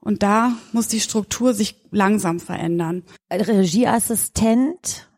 [0.00, 3.04] Und da muss die Struktur sich langsam verändern.
[3.30, 5.08] Regieassistent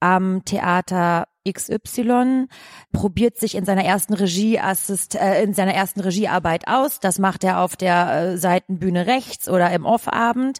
[0.00, 2.46] am Theater XY
[2.92, 7.00] probiert sich in seiner ersten Regieassist äh, in seiner ersten Regiearbeit aus.
[7.00, 10.58] Das macht er auf der äh, Seitenbühne rechts oder im Offabend.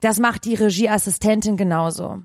[0.00, 2.22] Das macht die Regieassistentin genauso.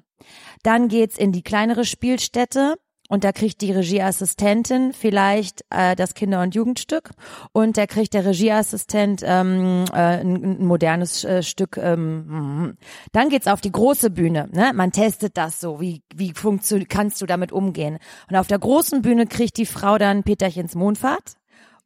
[0.63, 2.75] Dann geht's in die kleinere Spielstätte
[3.09, 7.11] und da kriegt die Regieassistentin vielleicht äh, das Kinder- und Jugendstück
[7.51, 11.77] und da kriegt der Regieassistent ähm, äh, ein, ein modernes äh, Stück.
[11.77, 12.77] Ähm, mhm.
[13.11, 14.49] dann geht's auf die große Bühne.
[14.51, 14.71] Ne?
[14.73, 15.79] Man testet das so.
[15.79, 16.89] Wie wie funktioniert?
[16.89, 17.99] Kannst du damit umgehen?
[18.29, 21.33] Und auf der großen Bühne kriegt die Frau dann Peterchens Mondfahrt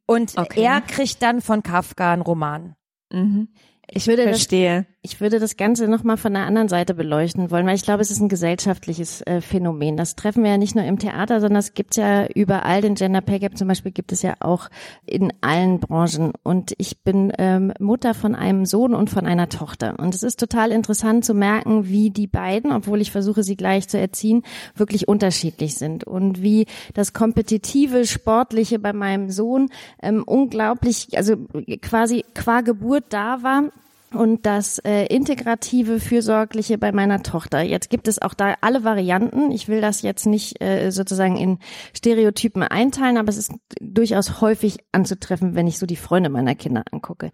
[0.06, 0.64] und okay.
[0.64, 2.76] er kriegt dann von Kafka einen Roman.
[3.12, 3.50] Mhm.
[3.92, 4.84] Ich würde verstehe.
[4.84, 8.02] Das, ich würde das Ganze nochmal von der anderen Seite beleuchten wollen, weil ich glaube,
[8.02, 9.96] es ist ein gesellschaftliches äh, Phänomen.
[9.96, 12.82] Das treffen wir ja nicht nur im Theater, sondern es gibt ja überall.
[12.82, 14.70] Den Gender Pay Gap zum Beispiel gibt es ja auch
[15.06, 16.34] in allen Branchen.
[16.44, 19.98] Und ich bin ähm, Mutter von einem Sohn und von einer Tochter.
[19.98, 23.88] Und es ist total interessant zu merken, wie die beiden, obwohl ich versuche, sie gleich
[23.88, 24.44] zu erziehen,
[24.76, 26.04] wirklich unterschiedlich sind.
[26.04, 29.70] Und wie das kompetitive, sportliche bei meinem Sohn
[30.04, 31.38] ähm, unglaublich, also
[31.82, 33.64] quasi qua Geburt da war
[34.13, 37.62] und das äh, integrative, fürsorgliche bei meiner Tochter.
[37.62, 39.52] Jetzt gibt es auch da alle Varianten.
[39.52, 41.60] Ich will das jetzt nicht äh, sozusagen in
[41.95, 46.84] Stereotypen einteilen, aber es ist durchaus häufig anzutreffen, wenn ich so die Freunde meiner Kinder
[46.91, 47.32] angucke.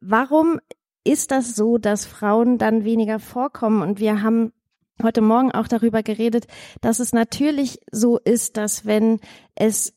[0.00, 0.60] Warum
[1.04, 3.82] ist das so, dass Frauen dann weniger vorkommen?
[3.82, 4.52] Und wir haben
[5.02, 6.46] heute Morgen auch darüber geredet,
[6.80, 9.20] dass es natürlich so ist, dass wenn
[9.54, 9.95] es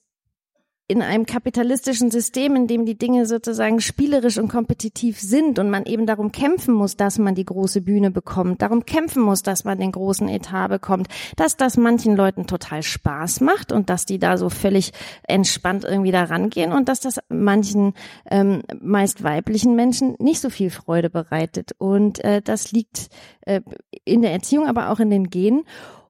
[0.90, 5.86] in einem kapitalistischen System, in dem die Dinge sozusagen spielerisch und kompetitiv sind und man
[5.86, 9.80] eben darum kämpfen muss, dass man die große Bühne bekommt, darum kämpfen muss, dass man
[9.80, 14.38] den großen Etat bekommt, dass das manchen Leuten total Spaß macht und dass die da
[14.38, 14.92] so völlig
[15.28, 17.94] entspannt irgendwie da rangehen und dass das manchen
[18.32, 21.74] ähm, meist weiblichen Menschen nicht so viel Freude bereitet.
[21.78, 23.10] Und äh, das liegt
[23.42, 23.62] äh,
[24.06, 25.66] in der Erziehung, aber auch in den Genen.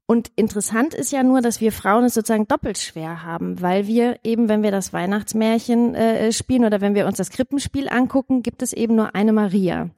[0.10, 4.18] Und interessant ist ja nur, dass wir Frauen es sozusagen doppelt schwer haben, weil wir
[4.24, 8.64] eben, wenn wir das Weihnachtsmärchen äh, spielen oder wenn wir uns das Krippenspiel angucken, gibt
[8.64, 9.92] es eben nur eine Maria.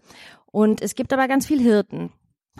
[0.47, 2.11] Und es gibt aber ganz viel Hirten.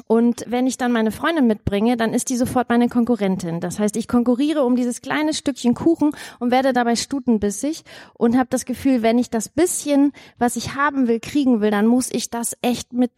[0.08, 3.60] Und wenn ich dann meine Freundin mitbringe, dann ist die sofort meine Konkurrentin.
[3.60, 8.48] Das heißt, ich konkurriere um dieses kleine Stückchen Kuchen und werde dabei stutenbissig und habe
[8.50, 12.30] das Gefühl, wenn ich das bisschen, was ich haben will, kriegen will, dann muss ich
[12.30, 13.12] das echt mit,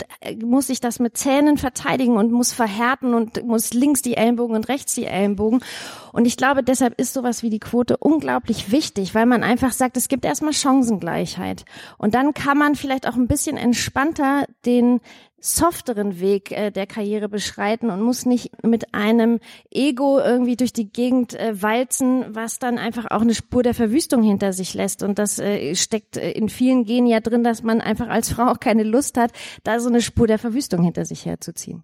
[0.43, 4.67] muss ich das mit Zähnen verteidigen und muss verhärten und muss links die Ellenbogen und
[4.67, 5.63] rechts die Ellenbogen.
[6.11, 9.95] Und ich glaube, deshalb ist sowas wie die Quote unglaublich wichtig, weil man einfach sagt,
[9.95, 11.65] es gibt erstmal Chancengleichheit.
[11.99, 15.01] Und dann kann man vielleicht auch ein bisschen entspannter den
[15.45, 20.89] softeren Weg äh, der Karriere beschreiten und muss nicht mit einem Ego irgendwie durch die
[20.89, 25.03] Gegend äh, walzen, was dann einfach auch eine Spur der Verwüstung hinter sich lässt.
[25.03, 28.51] Und das äh, steckt äh, in vielen Genen ja drin, dass man einfach als Frau
[28.51, 29.33] auch keine Lust hat,
[29.65, 31.83] da so eine Spur der Verwüstung hinter sich herzuziehen.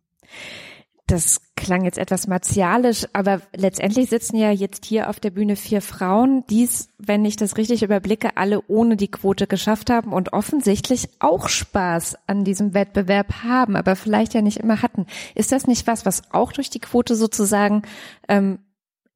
[1.09, 5.81] Das klang jetzt etwas martialisch, aber letztendlich sitzen ja jetzt hier auf der Bühne vier
[5.81, 10.33] Frauen, die es, wenn ich das richtig überblicke, alle ohne die Quote geschafft haben und
[10.33, 15.07] offensichtlich auch Spaß an diesem Wettbewerb haben, aber vielleicht ja nicht immer hatten.
[15.33, 17.81] Ist das nicht was, was auch durch die Quote sozusagen
[18.27, 18.59] ähm,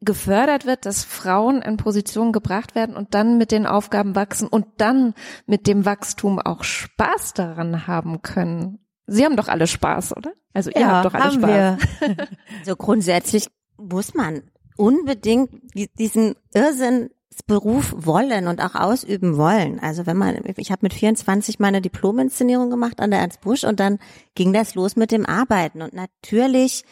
[0.01, 4.65] gefördert wird, dass Frauen in Positionen gebracht werden und dann mit den Aufgaben wachsen und
[4.77, 5.13] dann
[5.45, 8.82] mit dem Wachstum auch Spaß daran haben können?
[9.07, 10.33] Sie haben doch alle Spaß, oder?
[10.53, 12.09] Also ihr ja, habt doch alle haben Spaß.
[12.17, 12.27] Wir.
[12.65, 14.43] so grundsätzlich muss man
[14.77, 15.49] unbedingt
[15.97, 19.79] diesen Irrsinnsberuf wollen und auch ausüben wollen.
[19.79, 23.79] Also wenn man, ich habe mit 24 meine Diplominszenierung gemacht an der Ernst Busch und
[23.79, 23.99] dann
[24.35, 26.83] ging das los mit dem Arbeiten und natürlich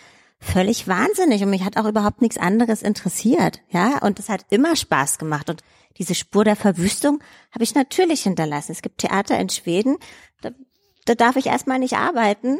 [0.41, 4.76] völlig wahnsinnig und mich hat auch überhaupt nichts anderes interessiert, ja, und es hat immer
[4.76, 5.62] Spaß gemacht und
[5.97, 7.19] diese Spur der Verwüstung
[7.52, 8.71] habe ich natürlich hinterlassen.
[8.71, 9.97] Es gibt Theater in Schweden,
[10.41, 10.50] da
[11.06, 12.60] da darf ich erstmal nicht arbeiten,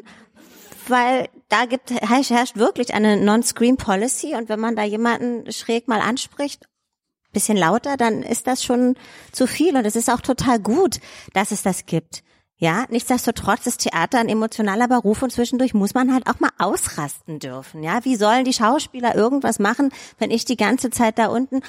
[0.88, 6.02] weil da gibt, herrscht wirklich eine Non-Screen Policy und wenn man da jemanden schräg mal
[6.02, 6.68] anspricht,
[7.32, 8.96] bisschen lauter, dann ist das schon
[9.32, 11.00] zu viel und es ist auch total gut,
[11.34, 12.24] dass es das gibt.
[12.58, 17.40] Ja, nichtsdestotrotz ist Theater ein emotionaler Beruf und zwischendurch muss man halt auch mal ausrasten
[17.40, 17.82] dürfen.
[17.82, 21.62] Ja, wie sollen die Schauspieler irgendwas machen, wenn ich die ganze Zeit da unten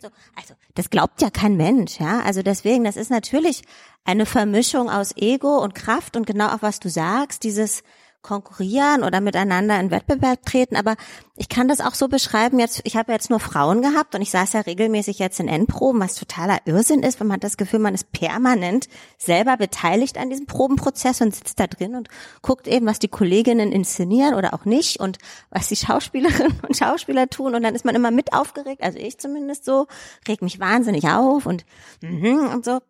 [0.00, 0.08] so.
[0.34, 2.20] Also, das glaubt ja kein Mensch, ja.
[2.20, 3.62] Also deswegen, das ist natürlich
[4.04, 7.82] eine Vermischung aus Ego und Kraft und genau auch was du sagst, dieses
[8.26, 10.74] konkurrieren oder miteinander in Wettbewerb treten.
[10.74, 10.96] Aber
[11.36, 14.32] ich kann das auch so beschreiben, jetzt, ich habe jetzt nur Frauen gehabt und ich
[14.32, 17.94] saß ja regelmäßig jetzt in Endproben, was totaler Irrsinn ist, wenn man das Gefühl, man
[17.94, 22.08] ist permanent selber beteiligt an diesem Probenprozess und sitzt da drin und
[22.42, 25.18] guckt eben, was die Kolleginnen inszenieren oder auch nicht und
[25.50, 29.18] was die Schauspielerinnen und Schauspieler tun und dann ist man immer mit aufgeregt, also ich
[29.18, 29.86] zumindest so,
[30.26, 31.64] reg mich wahnsinnig auf und,
[32.02, 32.80] mhm, und so.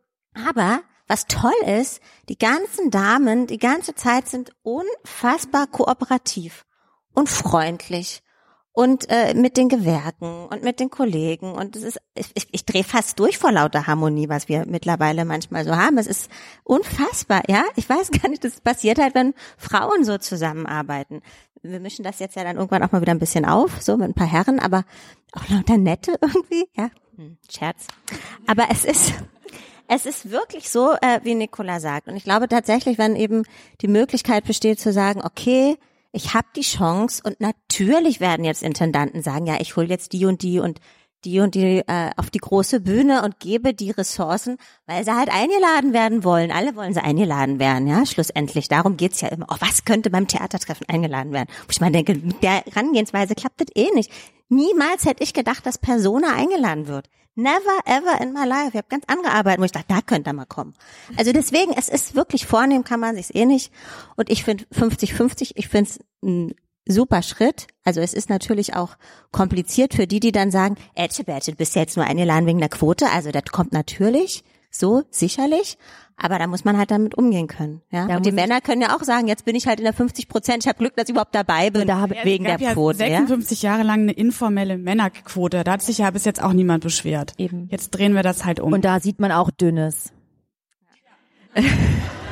[0.49, 6.65] Aber was toll ist, die ganzen Damen die ganze Zeit sind unfassbar kooperativ
[7.15, 8.23] und freundlich
[8.73, 12.85] und äh, mit den Gewerken und mit den Kollegen und es ist ich, ich drehe
[12.85, 15.97] fast durch vor lauter Harmonie, was wir mittlerweile manchmal so haben.
[15.97, 16.31] Es ist
[16.63, 17.65] unfassbar, ja.
[17.77, 21.23] Ich weiß gar nicht, das passiert halt, wenn Frauen so zusammenarbeiten.
[21.63, 24.09] Wir mischen das jetzt ja dann irgendwann auch mal wieder ein bisschen auf, so mit
[24.09, 24.85] ein paar Herren, aber
[25.33, 26.91] auch lauter Nette irgendwie, ja.
[27.17, 27.87] Hm, Scherz.
[28.47, 29.15] Aber es ist
[29.89, 32.09] es ist wirklich so, äh, wie Nicola sagt.
[32.09, 33.45] Und ich glaube tatsächlich, wenn eben
[33.81, 35.77] die Möglichkeit besteht zu sagen, okay,
[36.13, 40.25] ich habe die Chance und natürlich werden jetzt Intendanten sagen, ja, ich hole jetzt die
[40.25, 40.81] und die und
[41.27, 45.29] die und die äh, auf die große Bühne und gebe die Ressourcen, weil sie halt
[45.29, 46.53] eingeladen werden wollen.
[46.53, 48.69] Alle wollen sie eingeladen werden, ja, schlussendlich.
[48.69, 49.47] Darum geht's ja immer.
[49.51, 51.49] Oh, was könnte beim Theatertreffen eingeladen werden?
[51.63, 54.11] Wo ich mal denke, mit der Herangehensweise klappt das eh nicht.
[54.49, 57.09] Niemals hätte ich gedacht, dass Persona eingeladen wird.
[57.35, 58.71] Never ever in my life.
[58.71, 60.73] Ich habe ganz andere Arbeiten, wo ich dachte, da könnte er mal kommen.
[61.19, 63.73] Also deswegen, es ist wirklich vornehm, kann man sich's eh nicht.
[64.17, 66.01] Und ich finde 50-50, ich finde es
[66.87, 67.67] super Schritt.
[67.85, 68.97] Also es ist natürlich auch
[69.33, 72.61] kompliziert für die, die dann sagen, Ätsche, Bärtche, du bist ja jetzt nur eingeladen wegen
[72.61, 73.11] der Quote.
[73.11, 75.79] Also das kommt natürlich, so sicherlich.
[76.19, 77.83] Aber da muss man halt damit umgehen können.
[77.91, 78.07] Ja?
[78.07, 80.29] Da und die Männer können ja auch sagen, jetzt bin ich halt in der 50
[80.29, 82.63] Prozent, ich habe Glück, dass ich überhaupt dabei bin, da hab, Ja, wegen der gab
[82.63, 82.97] ja Quote.
[82.97, 85.63] 56 Jahre lang eine informelle Männerquote.
[85.63, 87.35] Da hat sich ja bis jetzt auch niemand beschwert.
[87.37, 87.69] Eben.
[87.71, 88.73] Jetzt drehen wir das halt um.
[88.73, 90.13] Und da sieht man auch Dünnes.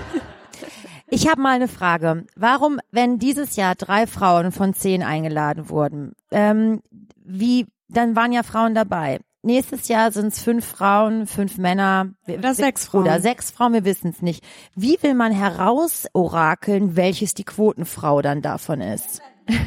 [1.08, 2.26] Ich habe mal eine Frage.
[2.34, 6.80] Warum, wenn dieses Jahr drei Frauen von zehn eingeladen wurden, ähm,
[7.24, 9.20] wie, dann waren ja Frauen dabei.
[9.42, 12.14] Nächstes Jahr sind es fünf Frauen, fünf Männer.
[12.26, 13.02] Oder sechs Frauen.
[13.02, 14.42] Oder sechs Frauen, wir wissen es nicht.
[14.74, 19.20] Wie will man herausorakeln, welches die Quotenfrau dann davon ist?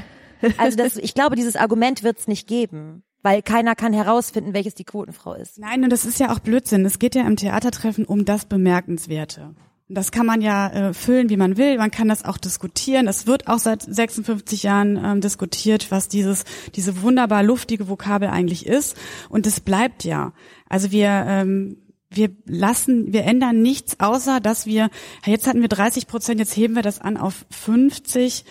[0.60, 4.76] Also das, ich glaube, dieses Argument wird es nicht geben, weil keiner kann herausfinden, welches
[4.76, 5.58] die Quotenfrau ist.
[5.58, 6.86] Nein, und das ist ja auch Blödsinn.
[6.86, 9.56] Es geht ja im Theatertreffen um das Bemerkenswerte.
[9.90, 11.78] Das kann man ja äh, füllen, wie man will.
[11.78, 13.08] Man kann das auch diskutieren.
[13.08, 16.44] Es wird auch seit 56 Jahren ähm, diskutiert, was dieses
[16.76, 18.98] diese wunderbar luftige Vokabel eigentlich ist.
[19.30, 20.34] Und es bleibt ja.
[20.68, 21.78] Also wir ähm,
[22.10, 24.90] wir lassen, wir ändern nichts, außer dass wir,
[25.26, 28.46] jetzt hatten wir 30 Prozent, jetzt heben wir das an auf 50.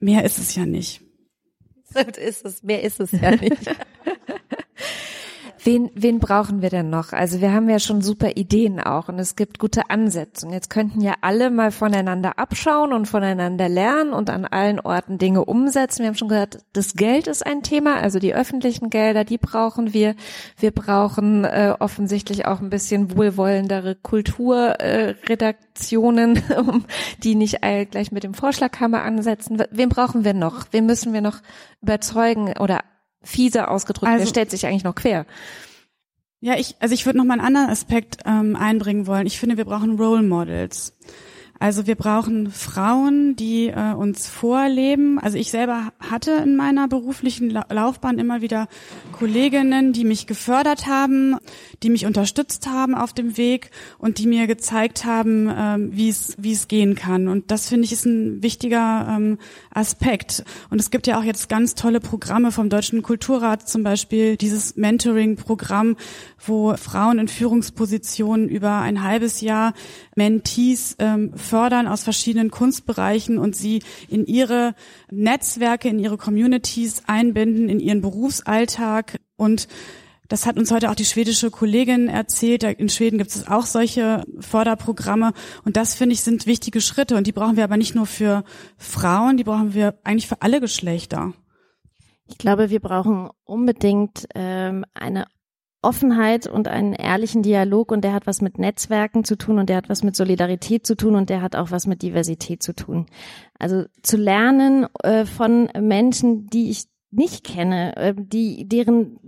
[0.00, 1.00] Mehr ist es ja nicht.
[1.92, 3.56] Das ist es, mehr ist es ja nicht.
[5.66, 7.14] Wen, wen brauchen wir denn noch?
[7.14, 10.46] Also wir haben ja schon super Ideen auch und es gibt gute Ansätze.
[10.46, 15.16] Und jetzt könnten ja alle mal voneinander abschauen und voneinander lernen und an allen Orten
[15.16, 16.00] Dinge umsetzen.
[16.00, 19.94] Wir haben schon gehört, das Geld ist ein Thema, also die öffentlichen Gelder, die brauchen
[19.94, 20.16] wir.
[20.58, 26.84] Wir brauchen äh, offensichtlich auch ein bisschen wohlwollendere Kulturredaktionen, äh, um
[27.22, 29.62] die nicht gleich mit dem Vorschlaghammer ansetzen.
[29.70, 30.66] Wen brauchen wir noch?
[30.72, 31.38] Wen müssen wir noch
[31.80, 32.80] überzeugen oder
[33.24, 35.26] fieser ausgedrückt, Also- stellt sich eigentlich noch quer?
[36.40, 39.26] Ja, ich, also ich würde noch mal einen anderen Aspekt ähm, einbringen wollen.
[39.26, 40.92] Ich finde, wir brauchen Role Models.
[41.64, 45.18] Also wir brauchen Frauen, die äh, uns vorleben.
[45.18, 48.68] Also ich selber hatte in meiner beruflichen La Laufbahn immer wieder
[49.12, 51.38] Kolleginnen, die mich gefördert haben,
[51.82, 56.34] die mich unterstützt haben auf dem Weg und die mir gezeigt haben, ähm, wie es
[56.36, 57.28] wie es gehen kann.
[57.28, 59.38] Und das finde ich ist ein wichtiger ähm,
[59.72, 60.44] Aspekt.
[60.68, 64.76] Und es gibt ja auch jetzt ganz tolle Programme vom Deutschen Kulturrat, zum Beispiel dieses
[64.76, 65.96] Mentoring-Programm,
[66.46, 69.72] wo Frauen in Führungspositionen über ein halbes Jahr
[70.14, 74.74] Mentees ähm, fördern aus verschiedenen Kunstbereichen und sie in ihre
[75.10, 79.68] Netzwerke, in ihre Communities einbinden, in ihren Berufsalltag und
[80.28, 82.64] das hat uns heute auch die schwedische Kollegin erzählt.
[82.64, 85.32] In Schweden gibt es auch solche Förderprogramme.
[85.64, 87.16] Und das, finde ich, sind wichtige Schritte.
[87.16, 88.42] Und die brauchen wir aber nicht nur für
[88.78, 91.34] Frauen, die brauchen wir eigentlich für alle Geschlechter.
[92.26, 95.26] Ich glaube, wir brauchen unbedingt ähm, eine
[95.84, 99.76] Offenheit und einen ehrlichen Dialog und der hat was mit Netzwerken zu tun und der
[99.76, 103.06] hat was mit Solidarität zu tun und der hat auch was mit Diversität zu tun.
[103.58, 109.18] Also zu lernen äh, von Menschen, die ich nicht kenne, äh, die deren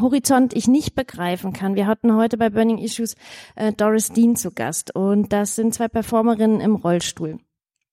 [0.00, 1.74] Horizont ich nicht begreifen kann.
[1.74, 3.16] Wir hatten heute bei Burning Issues
[3.56, 7.38] äh, Doris Dean zu Gast und das sind zwei Performerinnen im Rollstuhl.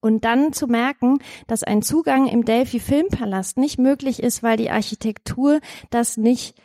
[0.01, 1.17] Und dann zu merken,
[1.47, 5.59] dass ein Zugang im Delphi Filmpalast nicht möglich ist, weil die Architektur
[5.89, 6.55] das nicht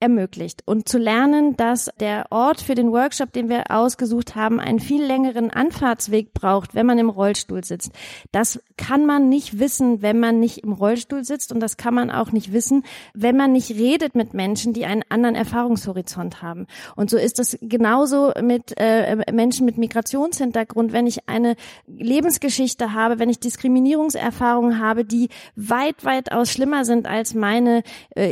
[0.00, 4.78] ermöglicht und zu lernen, dass der Ort für den Workshop, den wir ausgesucht haben, einen
[4.78, 7.90] viel längeren Anfahrtsweg braucht, wenn man im Rollstuhl sitzt.
[8.30, 12.12] Das kann man nicht wissen, wenn man nicht im Rollstuhl sitzt und das kann man
[12.12, 16.66] auch nicht wissen, wenn man nicht redet mit Menschen, die einen anderen Erfahrungshorizont haben.
[16.94, 21.56] Und so ist es genauso mit äh, Menschen mit Migrationshintergrund, wenn ich eine
[21.88, 27.82] Lebensgeschichte habe, wenn ich Diskriminierungserfahrungen habe, die weit, weitaus schlimmer sind als meine
[28.14, 28.30] äh,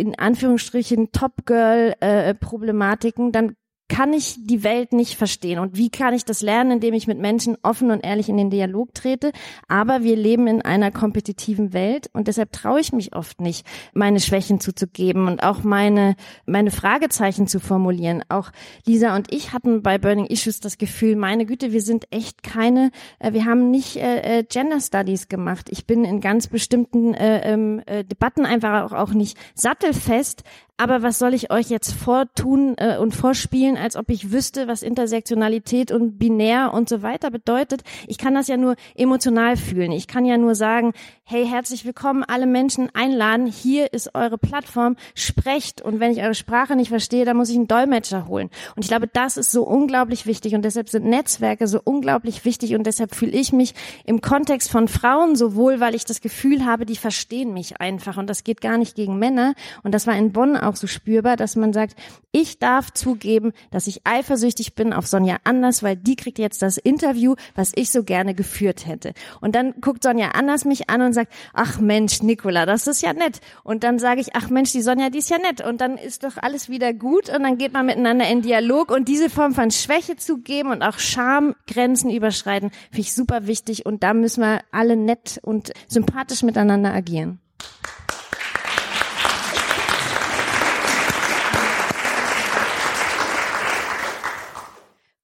[0.00, 3.56] in Anführungsstrichen Top Girl äh, Problematiken, dann
[3.88, 5.58] kann ich die Welt nicht verstehen.
[5.58, 8.50] Und wie kann ich das lernen, indem ich mit Menschen offen und ehrlich in den
[8.50, 9.32] Dialog trete?
[9.66, 14.20] Aber wir leben in einer kompetitiven Welt und deshalb traue ich mich oft nicht, meine
[14.20, 18.22] Schwächen zuzugeben und auch meine, meine Fragezeichen zu formulieren.
[18.28, 18.50] Auch
[18.84, 22.90] Lisa und ich hatten bei Burning Issues das Gefühl, meine Güte, wir sind echt keine,
[23.18, 25.68] äh, wir haben nicht äh, äh Gender Studies gemacht.
[25.70, 30.44] Ich bin in ganz bestimmten äh, ähm, äh, Debatten einfach auch, auch nicht sattelfest,
[30.78, 34.82] aber was soll ich euch jetzt vortun äh, und vorspielen, als ob ich wüsste, was
[34.82, 37.82] Intersektionalität und binär und so weiter bedeutet?
[38.06, 39.90] Ich kann das ja nur emotional fühlen.
[39.90, 40.92] Ich kann ja nur sagen,
[41.24, 43.46] hey, herzlich willkommen, alle Menschen einladen.
[43.46, 44.96] Hier ist eure Plattform.
[45.14, 45.82] Sprecht.
[45.82, 48.48] Und wenn ich eure Sprache nicht verstehe, dann muss ich einen Dolmetscher holen.
[48.76, 50.54] Und ich glaube, das ist so unglaublich wichtig.
[50.54, 52.76] Und deshalb sind Netzwerke so unglaublich wichtig.
[52.76, 53.74] Und deshalb fühle ich mich
[54.04, 58.16] im Kontext von Frauen so wohl, weil ich das Gefühl habe, die verstehen mich einfach.
[58.16, 59.54] Und das geht gar nicht gegen Männer.
[59.82, 61.96] Und das war in Bonn auch so spürbar, dass man sagt,
[62.30, 66.76] ich darf zugeben, dass ich eifersüchtig bin auf Sonja Anders, weil die kriegt jetzt das
[66.76, 69.12] Interview, was ich so gerne geführt hätte.
[69.40, 73.12] Und dann guckt Sonja Anders mich an und sagt, ach Mensch, Nicola, das ist ja
[73.12, 73.40] nett.
[73.64, 75.66] Und dann sage ich, ach Mensch, die Sonja, die ist ja nett.
[75.66, 79.08] Und dann ist doch alles wieder gut und dann geht man miteinander in Dialog und
[79.08, 84.14] diese Form von Schwäche zugeben und auch Schamgrenzen überschreiten, finde ich super wichtig und da
[84.14, 87.40] müssen wir alle nett und sympathisch miteinander agieren.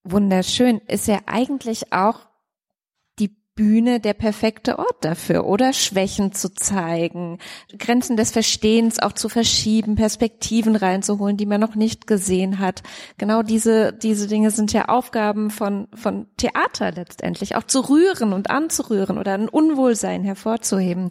[0.05, 0.81] Wunderschön.
[0.87, 2.21] Ist ja eigentlich auch
[3.57, 5.73] Bühne der perfekte Ort dafür, oder?
[5.73, 7.39] Schwächen zu zeigen,
[7.79, 12.83] Grenzen des Verstehens auch zu verschieben, Perspektiven reinzuholen, die man noch nicht gesehen hat.
[13.17, 18.51] Genau diese, diese Dinge sind ja Aufgaben von, von Theater letztendlich, auch zu rühren und
[18.51, 21.11] anzurühren oder ein Unwohlsein hervorzuheben.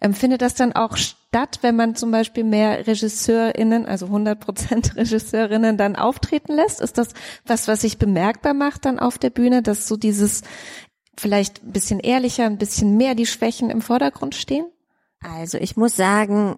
[0.00, 4.96] Ähm, findet das dann auch statt, wenn man zum Beispiel mehr RegisseurInnen, also 100 Prozent
[4.96, 6.80] RegisseurInnen dann auftreten lässt?
[6.80, 7.08] Ist das
[7.44, 10.42] was, was sich bemerkbar macht dann auf der Bühne, dass so dieses
[11.18, 14.66] vielleicht ein bisschen ehrlicher, ein bisschen mehr die Schwächen im Vordergrund stehen?
[15.20, 16.56] Also ich muss sagen,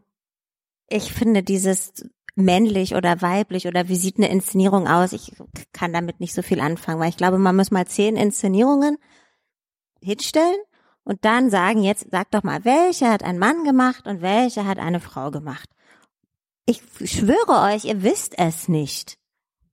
[0.88, 1.92] ich finde dieses
[2.34, 5.12] männlich oder weiblich oder wie sieht eine Inszenierung aus?
[5.12, 5.32] Ich
[5.72, 8.96] kann damit nicht so viel anfangen, weil ich glaube, man muss mal zehn Inszenierungen
[10.00, 10.56] hinstellen
[11.04, 14.78] und dann sagen, jetzt sag doch mal, welche hat ein Mann gemacht und welche hat
[14.78, 15.68] eine Frau gemacht.
[16.66, 19.18] Ich schwöre euch, ihr wisst es nicht.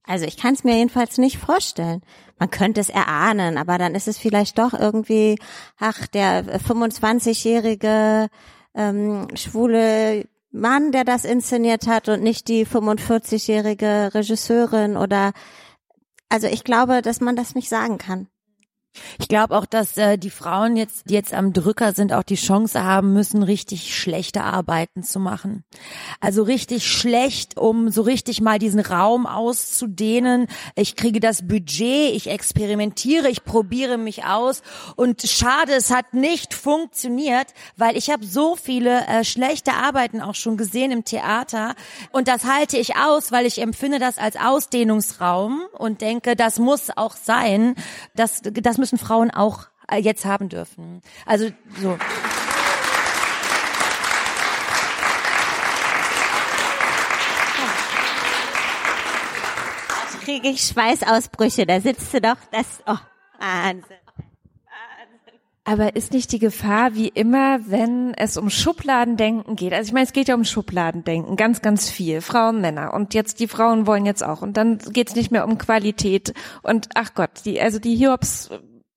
[0.03, 2.01] Also ich kann es mir jedenfalls nicht vorstellen.
[2.39, 5.37] Man könnte es erahnen, aber dann ist es vielleicht doch irgendwie,
[5.77, 8.29] ach, der 25-jährige
[8.73, 15.33] ähm, schwule Mann, der das inszeniert hat und nicht die 45-jährige Regisseurin oder
[16.29, 18.27] also ich glaube, dass man das nicht sagen kann.
[19.19, 22.35] Ich glaube auch, dass äh, die Frauen jetzt, die jetzt am Drücker sind, auch die
[22.35, 25.63] Chance haben müssen, richtig schlechte Arbeiten zu machen.
[26.19, 30.47] Also richtig schlecht, um so richtig mal diesen Raum auszudehnen.
[30.75, 34.61] Ich kriege das Budget, ich experimentiere, ich probiere mich aus
[34.95, 40.35] und schade, es hat nicht funktioniert, weil ich habe so viele äh, schlechte Arbeiten auch
[40.35, 41.75] schon gesehen im Theater
[42.11, 46.89] und das halte ich aus, weil ich empfinde das als Ausdehnungsraum und denke, das muss
[46.95, 47.75] auch sein.
[48.15, 51.01] Das, das müssen Frauen auch äh, jetzt haben dürfen.
[51.25, 51.97] Also so.
[60.23, 61.65] kriege ich Schweißausbrüche.
[61.65, 62.95] Da sitzt du doch, das, oh,
[63.39, 63.97] Wahnsinn.
[65.63, 69.73] Aber ist nicht die Gefahr, wie immer, wenn es um Schubladendenken geht?
[69.73, 72.21] Also ich meine, es geht ja um Schubladendenken, ganz, ganz viel.
[72.21, 72.93] Frauen, Männer.
[72.95, 74.41] Und jetzt, die Frauen wollen jetzt auch.
[74.41, 76.34] Und dann geht es nicht mehr um Qualität.
[76.63, 78.49] Und ach Gott, die, also die Hiobs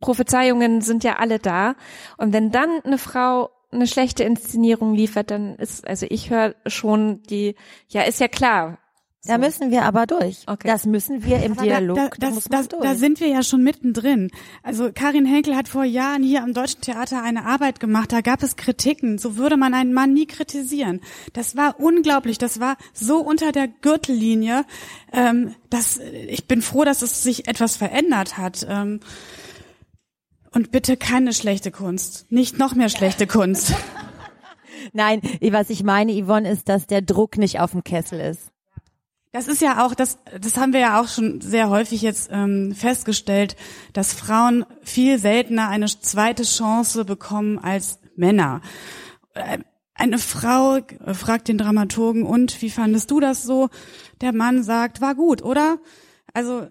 [0.05, 1.77] Prophezeiungen sind ja alle da.
[2.19, 7.23] Und wenn dann eine Frau eine schlechte Inszenierung liefert, dann ist, also ich höre schon
[7.23, 7.55] die,
[7.89, 8.79] ja, ist ja klar,
[9.27, 10.43] Da müssen wir aber durch.
[10.47, 10.69] Okay.
[10.69, 11.97] Das müssen wir im Aber Dialog.
[11.97, 12.83] Da, da da, muss das, durch.
[12.83, 14.31] da sind wir ja schon mittendrin.
[14.63, 18.13] Also Karin Henkel hat vor Jahren hier am Deutschen Theater eine Arbeit gemacht.
[18.13, 19.17] Da gab es Kritiken.
[19.17, 21.01] So würde man einen Mann nie kritisieren.
[21.33, 22.37] Das war unglaublich.
[22.37, 24.67] Das war so unter der Gürtellinie.
[25.15, 25.99] Ähm, dass,
[26.29, 28.67] ich bin froh, dass es sich etwas verändert hat.
[28.69, 29.01] Ähm,
[30.55, 32.31] und bitte keine schlechte Kunst.
[32.31, 33.75] Nicht noch mehr schlechte Kunst.
[34.93, 38.53] Nein, was ich meine, Yvonne, ist, dass der Druck nicht auf dem Kessel ist.
[39.33, 42.73] Das ist ja auch, das, das haben wir ja auch schon sehr häufig jetzt ähm,
[42.73, 43.57] festgestellt,
[43.93, 48.61] dass Frauen viel seltener eine zweite Chance bekommen als Männer.
[49.35, 49.59] Äh,
[49.95, 53.71] Eine Frau äh, fragt den Dramaturgen, und wie fandest du das so?
[54.21, 55.79] Der Mann sagt, war gut, oder?
[56.33, 56.69] Also,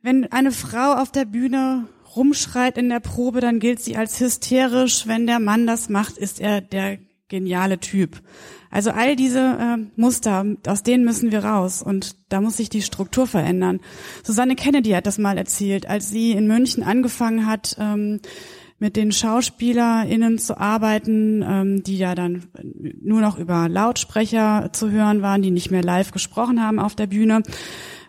[0.00, 5.06] wenn eine Frau auf der Bühne rumschreit in der Probe, dann gilt sie als hysterisch.
[5.06, 6.98] Wenn der Mann das macht, ist er der
[7.28, 8.20] geniale Typ.
[8.70, 12.82] Also all diese äh, Muster, aus denen müssen wir raus und da muss sich die
[12.82, 13.80] Struktur verändern.
[14.22, 18.20] Susanne Kennedy hat das mal erzählt, als sie in München angefangen hat, ähm,
[18.78, 22.44] mit den SchauspielerInnen zu arbeiten, ähm, die ja dann
[23.02, 27.06] nur noch über Lautsprecher zu hören waren, die nicht mehr live gesprochen haben auf der
[27.06, 27.42] Bühne.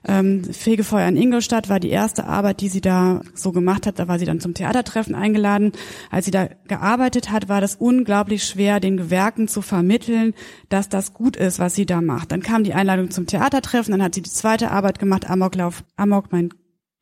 [0.07, 3.99] Ähm, Fegefeuer in Ingolstadt war die erste Arbeit, die sie da so gemacht hat.
[3.99, 5.73] Da war sie dann zum Theatertreffen eingeladen.
[6.09, 10.33] Als sie da gearbeitet hat, war das unglaublich schwer, den Gewerken zu vermitteln,
[10.69, 12.31] dass das gut ist, was sie da macht.
[12.31, 16.31] Dann kam die Einladung zum Theatertreffen, dann hat sie die zweite Arbeit gemacht, Amoklauf, Amok,
[16.31, 16.49] mein,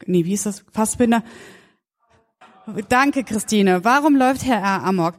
[0.05, 0.65] nee, wie ist das?
[0.71, 1.23] Fassbinder.
[2.89, 3.83] Danke, Christine.
[3.83, 4.83] Warum läuft Herr R.
[4.83, 5.15] Amok?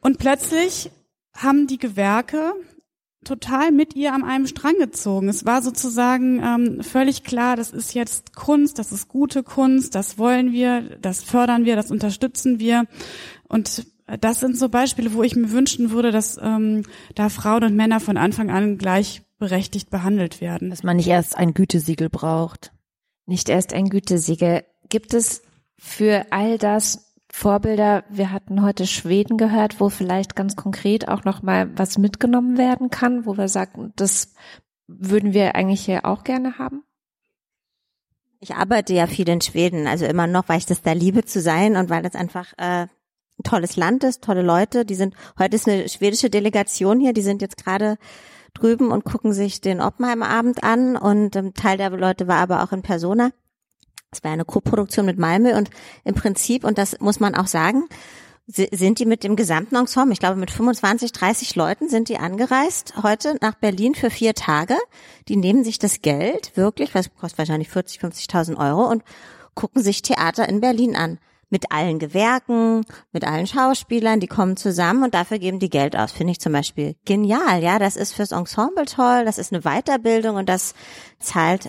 [0.00, 0.90] Und plötzlich
[1.34, 2.52] haben die Gewerke
[3.24, 5.28] total mit ihr an einem Strang gezogen.
[5.28, 10.18] Es war sozusagen ähm, völlig klar, das ist jetzt Kunst, das ist gute Kunst, das
[10.18, 12.86] wollen wir, das fördern wir, das unterstützen wir.
[13.48, 13.86] Und
[14.20, 16.82] das sind so Beispiele, wo ich mir wünschen würde, dass ähm,
[17.14, 20.70] da Frauen und Männer von Anfang an gleichberechtigt behandelt werden.
[20.70, 22.72] Dass man nicht erst ein Gütesiegel braucht.
[23.26, 24.64] Nicht erst ein Gütesiegel.
[24.90, 25.42] Gibt es
[25.78, 31.42] für all das Vorbilder, wir hatten heute Schweden gehört, wo vielleicht ganz konkret auch noch
[31.42, 34.34] mal was mitgenommen werden kann, wo wir sagen, das
[34.86, 36.84] würden wir eigentlich hier auch gerne haben?
[38.38, 41.40] Ich arbeite ja viel in Schweden, also immer noch, weil ich das da liebe zu
[41.40, 44.84] sein und weil das einfach äh, ein tolles Land ist, tolle Leute.
[44.84, 47.98] Die sind, heute ist eine schwedische Delegation hier, die sind jetzt gerade
[48.54, 52.70] drüben und gucken sich den Oppenheim-Abend an und ähm, Teil der Leute war aber auch
[52.70, 53.32] in Persona.
[54.14, 55.70] Es war eine Co-Produktion mit Malmö und
[56.04, 57.88] im Prinzip, und das muss man auch sagen,
[58.46, 62.94] sind die mit dem gesamten Ensemble, ich glaube mit 25, 30 Leuten sind die angereist
[63.02, 64.76] heute nach Berlin für vier Tage.
[65.28, 69.02] Die nehmen sich das Geld wirklich, was kostet wahrscheinlich 40, 50.000 Euro und
[69.54, 71.18] gucken sich Theater in Berlin an.
[71.48, 76.10] Mit allen Gewerken, mit allen Schauspielern, die kommen zusammen und dafür geben die Geld aus.
[76.10, 77.62] Finde ich zum Beispiel genial.
[77.62, 80.74] Ja, das ist fürs Ensemble toll, das ist eine Weiterbildung und das
[81.20, 81.68] zahlt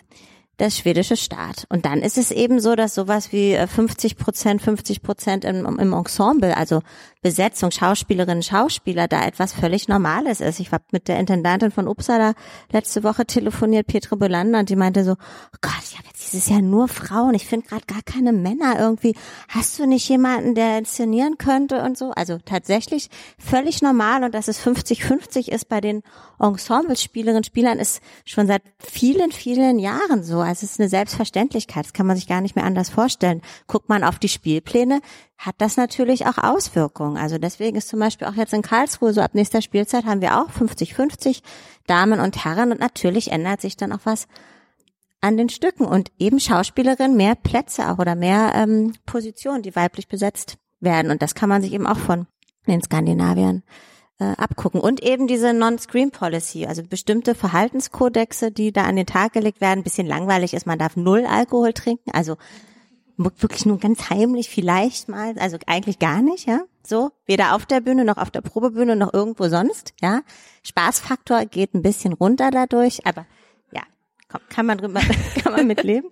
[0.57, 1.65] das schwedische Staat.
[1.69, 5.93] Und dann ist es eben so, dass sowas wie 50 Prozent, 50 Prozent im, im
[5.93, 6.81] Ensemble, also
[7.21, 10.59] Besetzung, Schauspielerinnen, Schauspieler, da etwas völlig Normales ist.
[10.59, 12.35] Ich habe mit der Intendantin von Uppsala
[12.71, 16.49] letzte Woche telefoniert, Petra Bolander, und die meinte so, oh Gott, ich habe jetzt dieses
[16.49, 19.15] Jahr nur Frauen, ich finde gerade gar keine Männer irgendwie.
[19.49, 22.11] Hast du nicht jemanden, der inszenieren könnte und so?
[22.11, 26.03] Also tatsächlich völlig normal und dass es 50-50 ist bei den
[26.39, 30.41] Ensemble-Spielerinnen Spielern ist schon seit vielen, vielen Jahren so.
[30.45, 31.85] Also es ist eine Selbstverständlichkeit.
[31.85, 33.41] Das kann man sich gar nicht mehr anders vorstellen.
[33.67, 35.01] Guckt man auf die Spielpläne,
[35.37, 37.17] hat das natürlich auch Auswirkungen.
[37.17, 40.39] Also deswegen ist zum Beispiel auch jetzt in Karlsruhe so ab nächster Spielzeit haben wir
[40.39, 41.41] auch 50-50
[41.87, 44.27] Damen und Herren und natürlich ändert sich dann auch was
[45.21, 50.07] an den Stücken und eben Schauspielerinnen mehr Plätze auch oder mehr ähm, Positionen, die weiblich
[50.07, 51.11] besetzt werden.
[51.11, 52.27] Und das kann man sich eben auch von
[52.67, 53.63] den Skandinaviern
[54.19, 54.79] äh, abgucken.
[54.79, 59.79] Und eben diese Non-Screen Policy, also bestimmte Verhaltenskodexe, die da an den Tag gelegt werden.
[59.79, 62.37] Ein bisschen langweilig ist, man darf null Alkohol trinken, also
[63.17, 66.61] wirklich nur ganz heimlich vielleicht mal, also eigentlich gar nicht, ja.
[66.85, 70.21] So, weder auf der Bühne noch auf der Probebühne noch irgendwo sonst, ja.
[70.63, 73.25] Spaßfaktor geht ein bisschen runter dadurch, aber
[73.71, 73.81] ja,
[74.29, 75.01] komm, kann man drüber,
[75.43, 76.09] kann man mitleben.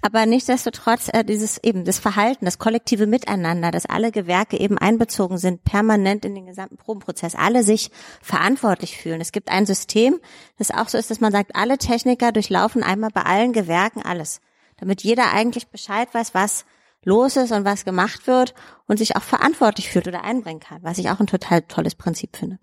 [0.00, 5.38] Aber nichtsdestotrotz äh, dieses eben das Verhalten, das kollektive Miteinander, dass alle Gewerke eben einbezogen
[5.38, 7.90] sind, permanent in den gesamten Probenprozess, alle sich
[8.22, 9.20] verantwortlich fühlen.
[9.20, 10.20] Es gibt ein System,
[10.56, 14.40] das auch so ist, dass man sagt, alle Techniker durchlaufen einmal bei allen Gewerken alles,
[14.76, 16.64] damit jeder eigentlich Bescheid weiß, was
[17.04, 18.54] los ist und was gemacht wird
[18.86, 22.36] und sich auch verantwortlich fühlt oder einbringen kann, was ich auch ein total tolles Prinzip
[22.36, 22.58] finde.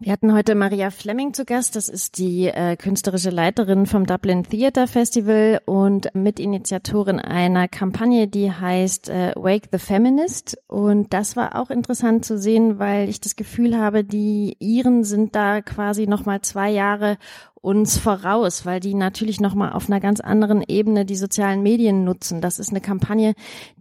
[0.00, 1.74] Wir hatten heute Maria Fleming zu Gast.
[1.74, 8.52] Das ist die äh, künstlerische Leiterin vom Dublin Theatre Festival und Mitinitiatorin einer Kampagne, die
[8.52, 10.56] heißt äh, Wake the Feminist.
[10.68, 15.34] Und das war auch interessant zu sehen, weil ich das Gefühl habe, die Iren sind
[15.34, 17.18] da quasi nochmal zwei Jahre
[17.60, 22.40] uns voraus, weil die natürlich nochmal auf einer ganz anderen Ebene die sozialen Medien nutzen.
[22.40, 23.34] Das ist eine Kampagne,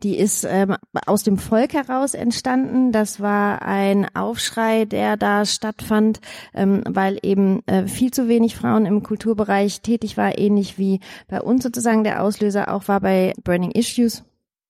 [0.03, 0.75] die ist ähm,
[1.05, 2.91] aus dem Volk heraus entstanden.
[2.91, 6.19] Das war ein Aufschrei, der da stattfand,
[6.53, 11.41] ähm, weil eben äh, viel zu wenig Frauen im Kulturbereich tätig war, ähnlich wie bei
[11.41, 14.23] uns sozusagen der Auslöser auch war bei Burning Issues.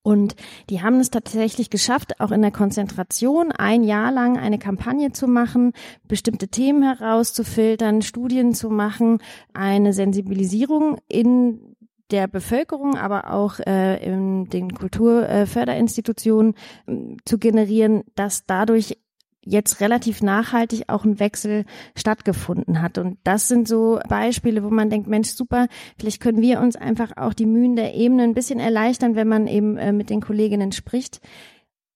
[0.07, 0.37] Und
[0.69, 5.27] die haben es tatsächlich geschafft, auch in der Konzentration ein Jahr lang eine Kampagne zu
[5.27, 5.73] machen,
[6.07, 9.17] bestimmte Themen herauszufiltern, Studien zu machen,
[9.53, 11.75] eine Sensibilisierung in
[12.09, 16.53] der Bevölkerung, aber auch äh, in den Kulturförderinstitutionen
[16.87, 18.97] äh, zu generieren, dass dadurch
[19.47, 22.97] jetzt relativ nachhaltig auch ein Wechsel stattgefunden hat.
[22.97, 25.67] Und das sind so Beispiele, wo man denkt, Mensch, super,
[25.97, 29.47] vielleicht können wir uns einfach auch die Mühen der Ebene ein bisschen erleichtern, wenn man
[29.47, 31.21] eben äh, mit den Kolleginnen spricht.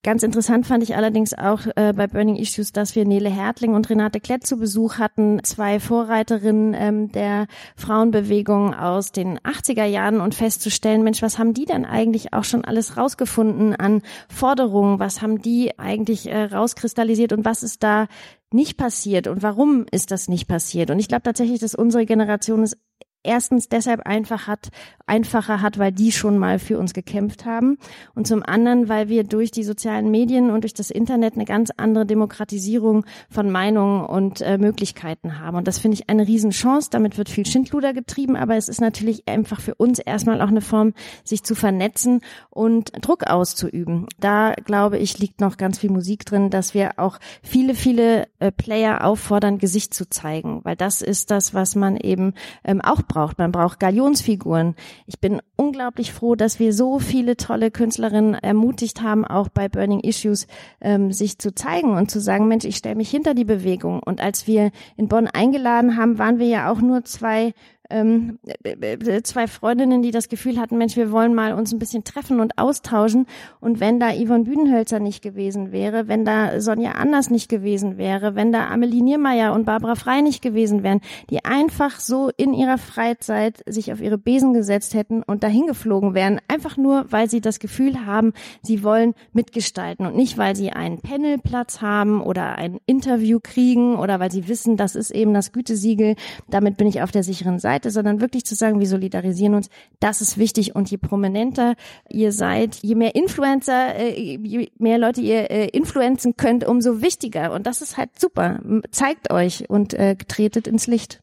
[0.04, 3.88] Ganz interessant fand ich allerdings auch äh, bei Burning Issues, dass wir Nele Hertling und
[3.88, 7.46] Renate Klett zu Besuch hatten, zwei Vorreiterinnen ähm, der
[7.76, 12.66] Frauenbewegung aus den 80er Jahren und festzustellen, Mensch, was haben die denn eigentlich auch schon
[12.66, 15.00] alles rausgefunden an Forderungen?
[15.00, 18.08] Was haben die eigentlich äh, rauskristallisiert und was ist da
[18.52, 20.90] nicht passiert und warum ist das nicht passiert?
[20.90, 22.76] Und ich glaube tatsächlich, dass unsere Generation es
[23.24, 24.70] erstens deshalb einfach hat,
[25.06, 27.78] einfacher hat, weil die schon mal für uns gekämpft haben
[28.16, 31.70] und zum anderen, weil wir durch die sozialen Medien und durch das Internet eine ganz
[31.76, 35.58] andere Demokratisierung von Meinungen und äh, Möglichkeiten haben.
[35.58, 36.90] Und das finde ich eine Riesenchance.
[36.90, 40.62] Damit wird viel Schindluder getrieben, aber es ist natürlich einfach für uns erstmal auch eine
[40.62, 40.94] Form,
[41.24, 44.08] sich zu vernetzen und Druck auszuüben.
[44.20, 48.52] Da glaube ich, liegt noch ganz viel Musik drin, dass wir auch viele, viele äh,
[48.52, 53.38] Player auffordern, Gesicht zu zeigen, weil das ist das, was man eben ähm, auch braucht.
[53.38, 54.76] Man braucht Galionsfiguren.
[55.06, 60.00] Ich bin unglaublich froh, dass wir so viele tolle Künstlerinnen ermutigt haben, auch bei Burning
[60.00, 60.48] Issues
[60.80, 64.02] ähm, sich zu zeigen und zu sagen, Mensch, ich stelle mich hinter die Bewegung.
[64.02, 67.54] Und als wir in Bonn eingeladen haben, waren wir ja auch nur zwei
[67.92, 72.04] ähm, äh, zwei Freundinnen, die das Gefühl hatten, Mensch, wir wollen mal uns ein bisschen
[72.04, 73.28] treffen und austauschen.
[73.60, 78.36] Und wenn da Yvonne Büdenhölzer nicht gewesen wäre, wenn da Sonja Anders nicht gewesen wäre,
[78.36, 82.78] wenn da Amelie Niermeier und Barbara Frei nicht gewesen wären, die einfach so in ihrer
[82.78, 87.42] Freizeit sich auf ihre Besen gesetzt hätten und dahin geflogen wären, einfach nur, weil sie
[87.42, 92.80] das Gefühl haben, sie wollen mitgestalten und nicht, weil sie einen Panelplatz haben oder ein
[92.86, 96.16] Interview kriegen oder weil sie wissen, das ist eben das Gütesiegel,
[96.50, 99.70] damit bin ich auf der sicheren Seite Seite, sondern wirklich zu sagen, wir solidarisieren uns.
[100.00, 101.76] Das ist wichtig und je prominenter
[102.10, 107.52] ihr seid, je mehr Influencer, äh, je mehr Leute ihr äh, influenzen könnt, umso wichtiger.
[107.54, 108.60] Und das ist halt super.
[108.92, 111.22] Zeigt euch und äh, tretet ins Licht.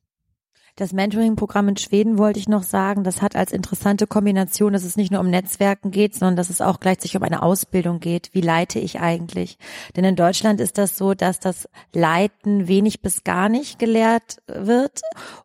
[0.78, 4.96] Das Mentoring-Programm in Schweden wollte ich noch sagen, das hat als interessante Kombination, dass es
[4.96, 8.30] nicht nur um Netzwerken geht, sondern dass es auch gleichzeitig um eine Ausbildung geht.
[8.32, 9.58] Wie leite ich eigentlich?
[9.96, 15.00] Denn in Deutschland ist das so, dass das Leiten wenig bis gar nicht gelehrt wird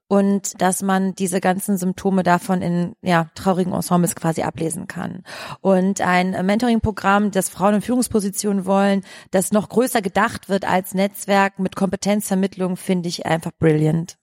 [0.08, 5.24] und dass man diese ganzen Symptome davon in ja, traurigen Ensembles quasi ablesen kann.
[5.62, 11.58] Und ein Mentoring-Programm, das Frauen in Führungspositionen wollen, das noch größer gedacht wird als Netzwerk
[11.58, 14.20] mit Kompetenzvermittlung, finde ich einfach brilliant.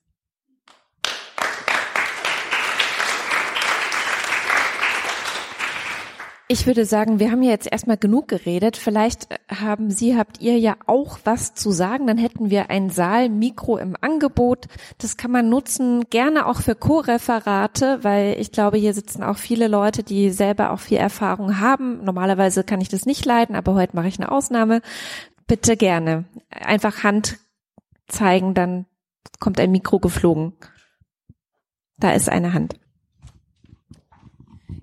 [6.53, 8.75] Ich würde sagen, wir haben ja jetzt erstmal genug geredet.
[8.75, 12.07] Vielleicht haben Sie, habt ihr ja auch was zu sagen.
[12.07, 14.65] Dann hätten wir ein Saalmikro im Angebot.
[14.97, 19.69] Das kann man nutzen, gerne auch für Co-Referate, weil ich glaube, hier sitzen auch viele
[19.69, 22.03] Leute, die selber auch viel Erfahrung haben.
[22.03, 24.81] Normalerweise kann ich das nicht leiden, aber heute mache ich eine Ausnahme.
[25.47, 26.25] Bitte gerne.
[26.49, 27.39] Einfach Hand
[28.09, 28.87] zeigen, dann
[29.39, 30.51] kommt ein Mikro geflogen.
[31.95, 32.75] Da ist eine Hand.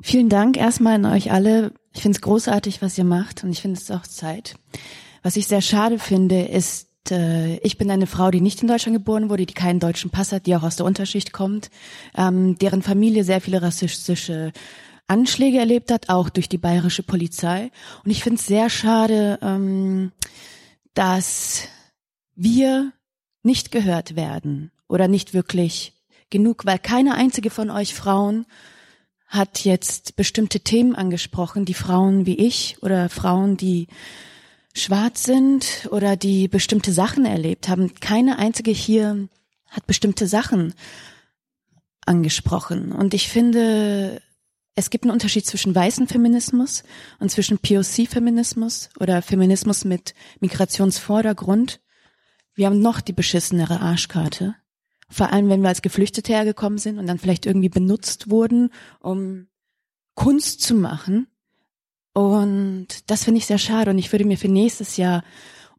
[0.09, 1.74] Vielen Dank erstmal an euch alle.
[1.92, 4.54] Ich finde es großartig, was ihr macht und ich finde es auch Zeit.
[5.22, 8.96] Was ich sehr schade finde, ist, äh, ich bin eine Frau, die nicht in Deutschland
[8.96, 11.68] geboren wurde, die keinen deutschen Pass hat, die auch aus der Unterschicht kommt,
[12.16, 14.54] ähm, deren Familie sehr viele rassistische
[15.09, 17.70] Anschläge erlebt hat, auch durch die bayerische Polizei.
[18.02, 20.12] Und ich finde es sehr schade, ähm,
[20.94, 21.64] dass
[22.34, 22.94] wir
[23.42, 25.92] nicht gehört werden oder nicht wirklich
[26.30, 28.46] genug, weil keine einzige von euch Frauen
[29.29, 33.87] hat jetzt bestimmte Themen angesprochen, die Frauen wie ich oder Frauen, die
[34.74, 37.95] schwarz sind oder die bestimmte Sachen erlebt haben.
[38.01, 39.29] Keine einzige hier
[39.68, 40.74] hat bestimmte Sachen
[42.07, 42.93] angesprochen.
[42.93, 44.22] Und ich finde,
[44.74, 46.85] es gibt einen Unterschied zwischen weißen Feminismus
[47.18, 51.81] und zwischen POC-Feminismus oder Feminismus mit Migrationsvordergrund.
[52.55, 54.55] Wir haben noch die beschissenere Arschkarte.
[55.09, 59.46] Vor allem, wenn wir als Geflüchtete hergekommen sind und dann vielleicht irgendwie benutzt wurden, um
[60.14, 61.28] Kunst zu machen.
[62.12, 63.90] Und das finde ich sehr schade.
[63.90, 65.24] Und ich würde mir für nächstes Jahr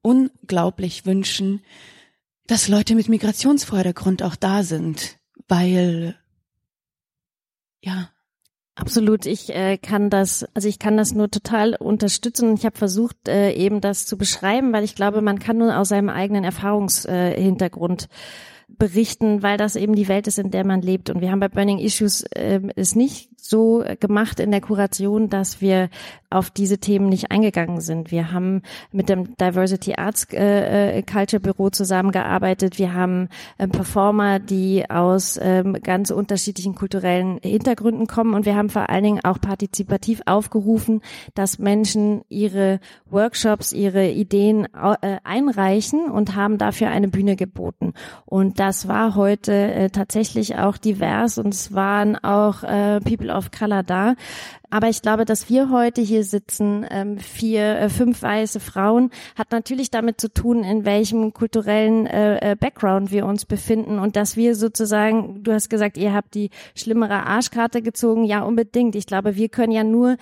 [0.02, 1.62] unglaublich wünschen,
[2.48, 5.18] dass Leute mit Migrationsvordergrund auch da sind.
[5.48, 6.16] weil
[7.82, 8.10] ja,
[8.80, 12.54] Absolut, ich äh, kann das, also ich kann das nur total unterstützen.
[12.54, 15.90] Ich habe versucht, äh, eben das zu beschreiben, weil ich glaube, man kann nur aus
[15.90, 18.08] seinem eigenen Erfahrungshintergrund äh,
[18.78, 21.10] berichten, weil das eben die Welt ist, in der man lebt.
[21.10, 25.62] Und wir haben bei Burning Issues äh, es nicht so gemacht in der Kuration, dass
[25.62, 25.90] wir
[26.30, 28.12] auf diese Themen nicht eingegangen sind.
[28.12, 28.62] Wir haben
[28.92, 32.78] mit dem Diversity Arts äh, äh Culture Büro zusammengearbeitet.
[32.78, 38.36] Wir haben äh, Performer, die aus äh, ganz unterschiedlichen kulturellen Hintergründen kommen.
[38.36, 41.02] Und wir haben vor allen Dingen auch partizipativ aufgerufen,
[41.34, 42.80] dass Menschen ihre
[43.10, 44.68] Workshops, ihre Ideen
[45.02, 47.94] äh, einreichen und haben dafür eine Bühne geboten.
[48.26, 53.52] Und das war heute äh, tatsächlich auch divers und es waren auch äh, People of
[53.52, 54.16] Color da.
[54.72, 59.52] Aber ich glaube, dass wir heute hier sitzen, ähm, vier, äh, fünf weiße Frauen, hat
[59.52, 64.38] natürlich damit zu tun, in welchem kulturellen äh, äh, Background wir uns befinden und dass
[64.38, 68.96] wir sozusagen, du hast gesagt, ihr habt die schlimmere Arschkarte gezogen, ja unbedingt.
[68.96, 70.18] Ich glaube, wir können ja nur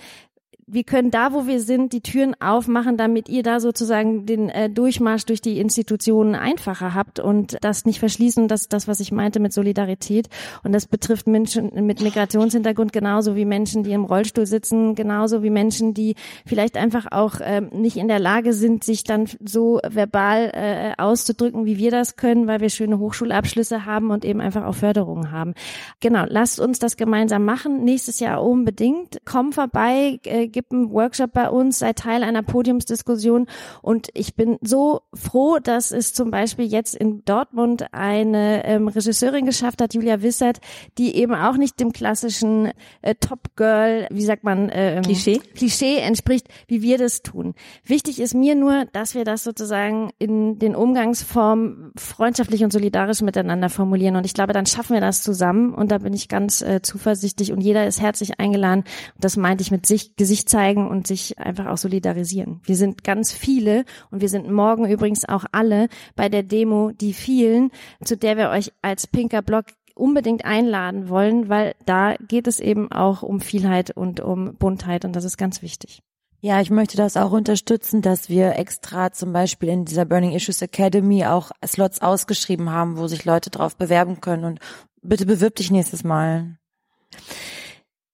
[0.70, 4.68] wir können da, wo wir sind, die Türen aufmachen, damit ihr da sozusagen den äh,
[4.68, 8.48] Durchmarsch durch die Institutionen einfacher habt und das nicht verschließen.
[8.48, 10.28] Das ist das, was ich meinte mit Solidarität.
[10.62, 15.50] Und das betrifft Menschen mit Migrationshintergrund genauso wie Menschen, die im Rollstuhl sitzen, genauso wie
[15.50, 20.50] Menschen, die vielleicht einfach auch ähm, nicht in der Lage sind, sich dann so verbal
[20.52, 24.74] äh, auszudrücken, wie wir das können, weil wir schöne Hochschulabschlüsse haben und eben einfach auch
[24.74, 25.54] Förderungen haben.
[26.00, 27.84] Genau, lasst uns das gemeinsam machen.
[27.84, 29.18] Nächstes Jahr unbedingt.
[29.24, 33.46] Komm vorbei, äh, gibt einen Workshop bei uns, sei Teil einer Podiumsdiskussion.
[33.80, 39.46] Und ich bin so froh, dass es zum Beispiel jetzt in Dortmund eine ähm, Regisseurin
[39.46, 40.58] geschafft hat, Julia Wissert,
[40.98, 45.38] die eben auch nicht dem klassischen äh, Top Girl, wie sagt man, äh, Klischee?
[45.54, 47.54] Klischee entspricht, wie wir das tun.
[47.84, 53.68] Wichtig ist mir nur, dass wir das sozusagen in den Umgangsformen freundschaftlich und solidarisch miteinander
[53.68, 54.16] formulieren.
[54.16, 55.72] Und ich glaube, dann schaffen wir das zusammen.
[55.72, 57.52] Und da bin ich ganz äh, zuversichtlich.
[57.52, 58.80] Und jeder ist herzlich eingeladen.
[59.14, 62.60] Und das meinte ich mit sich, Gesicht zeigen und sich einfach auch solidarisieren.
[62.64, 67.12] Wir sind ganz viele und wir sind morgen übrigens auch alle bei der Demo, die
[67.12, 67.70] vielen,
[68.04, 72.90] zu der wir euch als Pinker Block unbedingt einladen wollen, weil da geht es eben
[72.92, 76.02] auch um Vielheit und um Buntheit und das ist ganz wichtig.
[76.40, 80.62] Ja, ich möchte das auch unterstützen, dass wir extra zum Beispiel in dieser Burning Issues
[80.62, 84.60] Academy auch Slots ausgeschrieben haben, wo sich Leute drauf bewerben können und
[85.02, 86.56] bitte bewirb dich nächstes Mal.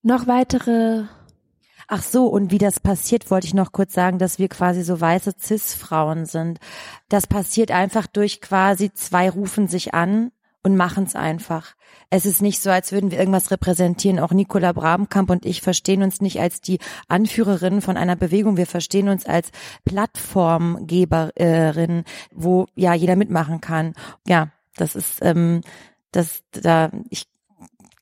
[0.03, 1.05] Noch weitere
[1.89, 5.01] Ach so, und wie das passiert, wollte ich noch kurz sagen, dass wir quasi so
[5.01, 6.59] weiße Cis-Frauen sind.
[7.09, 10.31] Das passiert einfach durch quasi zwei rufen sich an
[10.65, 11.77] und machen es einfach.
[12.09, 14.19] Es ist nicht so, als würden wir irgendwas repräsentieren.
[14.19, 18.57] Auch Nicola Brabenkamp und ich verstehen uns nicht als die Anführerin von einer Bewegung.
[18.57, 19.51] Wir verstehen uns als
[19.85, 23.93] Plattformgeberin, wo ja jeder mitmachen kann.
[24.27, 25.61] Ja, das ist ähm,
[26.13, 27.27] das da ich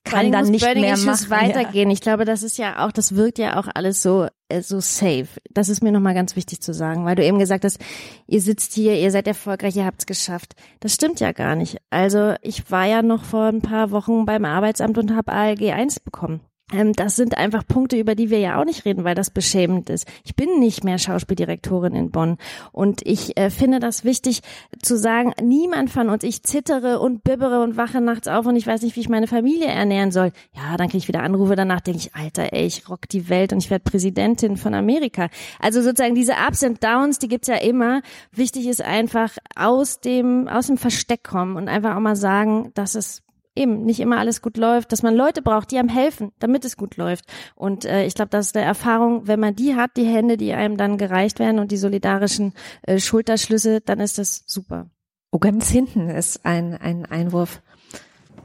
[0.03, 1.47] kann dann nicht Burning mehr Issues machen.
[1.47, 1.89] weitergehen.
[1.89, 1.93] Ja.
[1.93, 5.27] Ich glaube, das ist ja auch, das wirkt ja auch alles so äh, so safe.
[5.51, 7.79] Das ist mir nochmal ganz wichtig zu sagen, weil du eben gesagt hast,
[8.27, 10.53] ihr sitzt hier, ihr seid erfolgreich, ihr habt's geschafft.
[10.79, 11.77] Das stimmt ja gar nicht.
[11.89, 15.99] Also ich war ja noch vor ein paar Wochen beim Arbeitsamt und habe ALG 1
[16.01, 16.41] bekommen.
[16.73, 19.89] Ähm, das sind einfach Punkte, über die wir ja auch nicht reden, weil das beschämend
[19.89, 20.07] ist.
[20.23, 22.37] Ich bin nicht mehr Schauspieldirektorin in Bonn
[22.71, 24.41] und ich äh, finde das wichtig
[24.81, 28.65] zu sagen, niemand von uns, ich zittere und bibbere und wache nachts auf und ich
[28.65, 30.31] weiß nicht, wie ich meine Familie ernähren soll.
[30.55, 33.53] Ja, dann kriege ich wieder Anrufe, danach denke ich, Alter, ey, ich rock die Welt
[33.53, 35.29] und ich werde Präsidentin von Amerika.
[35.59, 38.01] Also sozusagen diese Ups and Downs, die gibt's ja immer.
[38.31, 42.95] Wichtig ist einfach aus dem, aus dem Versteck kommen und einfach auch mal sagen, dass
[42.95, 43.22] es
[43.55, 46.77] eben nicht immer alles gut läuft, dass man Leute braucht, die einem helfen, damit es
[46.77, 47.25] gut läuft.
[47.55, 50.53] Und äh, ich glaube, das ist eine Erfahrung, wenn man die hat, die Hände, die
[50.53, 54.89] einem dann gereicht werden und die solidarischen äh, Schulterschlüsse, dann ist das super.
[55.31, 57.61] Oh, ganz hinten ist ein, ein Einwurf.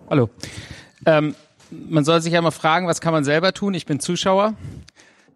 [0.08, 0.30] Hallo.
[1.06, 1.34] Ähm,
[1.70, 3.74] man soll sich ja mal fragen, was kann man selber tun?
[3.74, 4.54] Ich bin Zuschauer.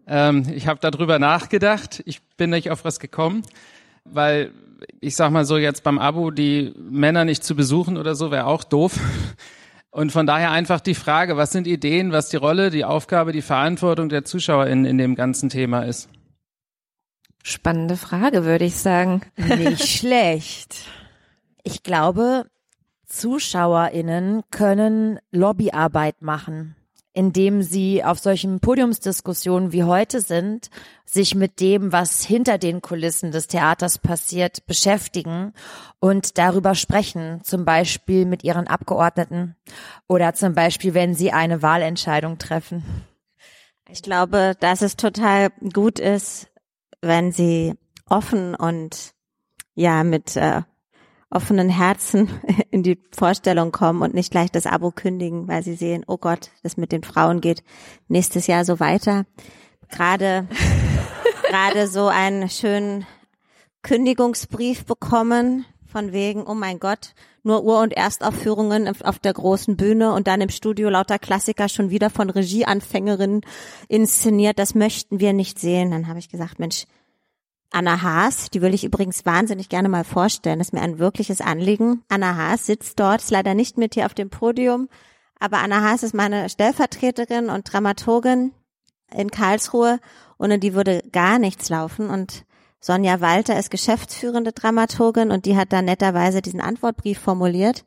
[0.06, 2.02] Ähm, ich habe darüber nachgedacht.
[2.06, 3.42] Ich bin nicht auf was gekommen,
[4.04, 4.52] weil
[5.00, 8.46] ich sag mal so jetzt beim Abo die Männer nicht zu besuchen oder so wäre
[8.46, 8.98] auch doof.
[9.92, 13.42] Und von daher einfach die Frage, was sind Ideen, was die Rolle, die Aufgabe, die
[13.42, 16.08] Verantwortung der Zuschauer in, in dem ganzen Thema ist?
[17.44, 19.20] Spannende Frage, würde ich sagen.
[19.36, 20.86] Nicht schlecht.
[21.62, 22.46] Ich glaube,
[23.06, 26.74] ZuschauerInnen können Lobbyarbeit machen
[27.14, 30.70] indem sie auf solchen Podiumsdiskussionen wie heute sind,
[31.04, 35.52] sich mit dem, was hinter den Kulissen des Theaters passiert, beschäftigen
[36.00, 39.56] und darüber sprechen, zum Beispiel mit ihren Abgeordneten
[40.08, 42.82] oder zum Beispiel, wenn sie eine Wahlentscheidung treffen.
[43.88, 46.50] Ich glaube, dass es total gut ist,
[47.02, 47.74] wenn sie
[48.06, 49.12] offen und
[49.74, 50.62] ja mit äh,
[51.32, 52.28] offenen Herzen
[52.70, 56.50] in die Vorstellung kommen und nicht gleich das Abo kündigen, weil sie sehen, oh Gott,
[56.62, 57.62] das mit den Frauen geht
[58.08, 59.24] nächstes Jahr so weiter.
[59.90, 60.46] Gerade,
[61.48, 63.06] gerade so einen schönen
[63.82, 70.12] Kündigungsbrief bekommen von wegen, oh mein Gott, nur Ur- und Erstaufführungen auf der großen Bühne
[70.12, 73.42] und dann im Studio lauter Klassiker schon wieder von Regieanfängerinnen
[73.88, 74.58] inszeniert.
[74.58, 75.90] Das möchten wir nicht sehen.
[75.90, 76.86] Dann habe ich gesagt, Mensch,
[77.72, 81.40] Anna Haas, die will ich übrigens wahnsinnig gerne mal vorstellen, das ist mir ein wirkliches
[81.40, 82.04] Anliegen.
[82.08, 84.88] Anna Haas sitzt dort, ist leider nicht mit hier auf dem Podium,
[85.40, 88.52] aber Anna Haas ist meine Stellvertreterin und Dramaturgin
[89.10, 89.98] in Karlsruhe.
[90.38, 92.44] Ohne die würde gar nichts laufen und
[92.80, 97.84] Sonja Walter ist geschäftsführende Dramaturgin und die hat dann netterweise diesen Antwortbrief formuliert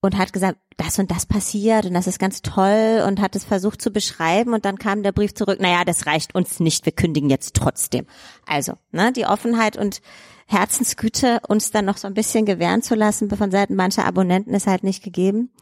[0.00, 3.44] und hat gesagt, das und das passiert und das ist ganz toll und hat es
[3.44, 6.92] versucht zu beschreiben und dann kam der Brief zurück, naja, das reicht uns nicht, wir
[6.92, 8.06] kündigen jetzt trotzdem.
[8.46, 10.00] Also, ne, die Offenheit und
[10.46, 14.66] Herzensgüte, uns dann noch so ein bisschen gewähren zu lassen von Seiten mancher Abonnenten ist
[14.66, 15.52] halt nicht gegeben.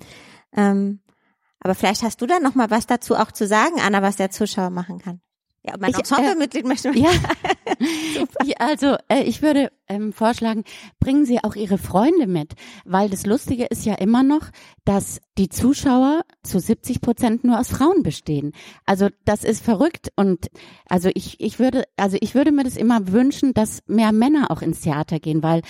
[0.57, 1.01] Ähm,
[1.61, 4.31] aber vielleicht hast du dann noch mal was dazu auch zu sagen, Anna, was der
[4.31, 5.21] Zuschauer machen kann.
[5.65, 7.11] Ja, mein Ich, Ensemblemitglied möchte Ja,
[8.45, 10.65] ich, also äh, ich würde ähm, vorschlagen,
[11.01, 12.55] bringen Sie auch Ihre Freunde mit,
[12.85, 14.51] weil das Lustige ist ja immer noch,
[14.85, 18.53] dass die Zuschauer zu 70 Prozent nur aus Frauen bestehen.
[18.87, 20.13] Also das ist verrückt.
[20.17, 20.49] Und
[20.89, 24.63] also ich ich würde also ich würde mir das immer wünschen, dass mehr Männer auch
[24.63, 25.63] ins Theater gehen, weil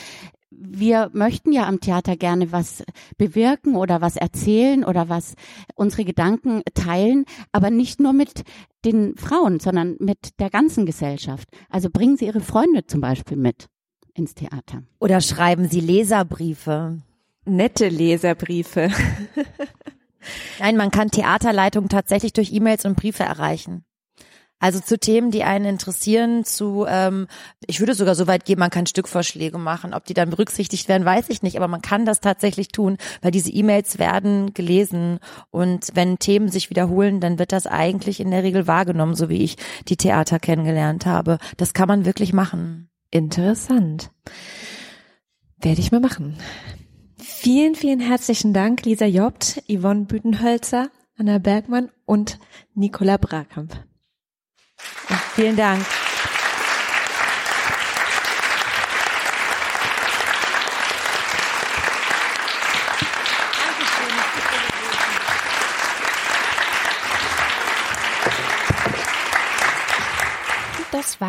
[0.51, 2.83] wir möchten ja am Theater gerne was
[3.17, 5.35] bewirken oder was erzählen oder was
[5.75, 8.43] unsere Gedanken teilen, aber nicht nur mit
[8.85, 11.49] den Frauen, sondern mit der ganzen Gesellschaft.
[11.69, 13.67] Also bringen Sie Ihre Freunde zum Beispiel mit
[14.15, 14.83] ins Theater.
[14.99, 16.99] Oder schreiben Sie Leserbriefe.
[17.45, 18.91] Nette Leserbriefe.
[20.59, 23.85] Nein, man kann Theaterleitung tatsächlich durch E-Mails und Briefe erreichen.
[24.61, 27.29] Also zu Themen, die einen interessieren, zu, ähm,
[27.67, 29.95] ich würde sogar so weit gehen, man kann Stückvorschläge machen.
[29.95, 33.31] Ob die dann berücksichtigt werden, weiß ich nicht, aber man kann das tatsächlich tun, weil
[33.31, 38.43] diese E-Mails werden gelesen und wenn Themen sich wiederholen, dann wird das eigentlich in der
[38.43, 39.57] Regel wahrgenommen, so wie ich
[39.87, 41.39] die Theater kennengelernt habe.
[41.57, 42.91] Das kann man wirklich machen.
[43.11, 44.11] Interessant.
[45.61, 46.37] Werde ich mal machen.
[47.17, 52.39] Vielen, vielen herzlichen Dank, Lisa Jobt, Yvonne Bütenhölzer, Anna Bergmann und
[52.75, 53.77] Nicola Brakamp.
[55.39, 56.08] Vielen Dank.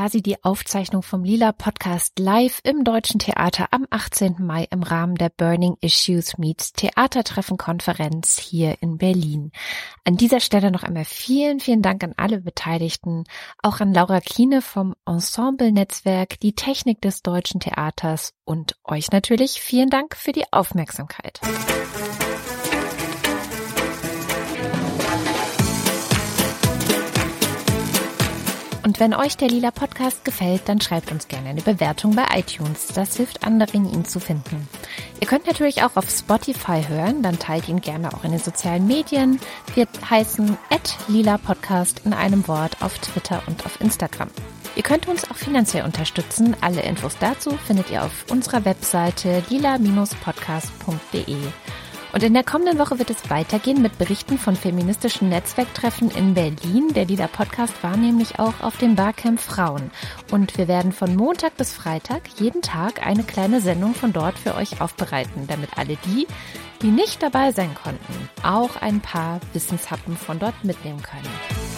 [0.07, 4.35] Sie, die Aufzeichnung vom Lila Podcast live im Deutschen Theater am 18.
[4.39, 9.51] Mai im Rahmen der Burning Issues Meets Theatertreffen Konferenz hier in Berlin.
[10.05, 13.25] An dieser Stelle noch einmal vielen, vielen Dank an alle Beteiligten,
[13.61, 19.59] auch an Laura Kiene vom Ensemble Netzwerk, die Technik des Deutschen Theaters und euch natürlich
[19.59, 21.41] vielen Dank für die Aufmerksamkeit.
[28.89, 32.87] Und wenn euch der Lila Podcast gefällt, dann schreibt uns gerne eine Bewertung bei iTunes.
[32.87, 34.67] Das hilft anderen, ihn zu finden.
[35.21, 38.87] Ihr könnt natürlich auch auf Spotify hören, dann teilt ihn gerne auch in den sozialen
[38.87, 39.39] Medien.
[39.75, 40.57] Wir heißen
[41.07, 44.29] Lila Podcast in einem Wort auf Twitter und auf Instagram.
[44.75, 46.55] Ihr könnt uns auch finanziell unterstützen.
[46.59, 51.37] Alle Infos dazu findet ihr auf unserer Webseite lila-podcast.de.
[52.11, 56.93] Und in der kommenden Woche wird es weitergehen mit Berichten von feministischen Netzwerktreffen in Berlin.
[56.93, 59.91] Der Lila Podcast war nämlich auch auf dem Barcamp Frauen.
[60.31, 64.55] Und wir werden von Montag bis Freitag jeden Tag eine kleine Sendung von dort für
[64.55, 66.25] euch aufbereiten, damit alle die,
[66.81, 71.68] die nicht dabei sein konnten, auch ein paar Wissenshappen von dort mitnehmen können.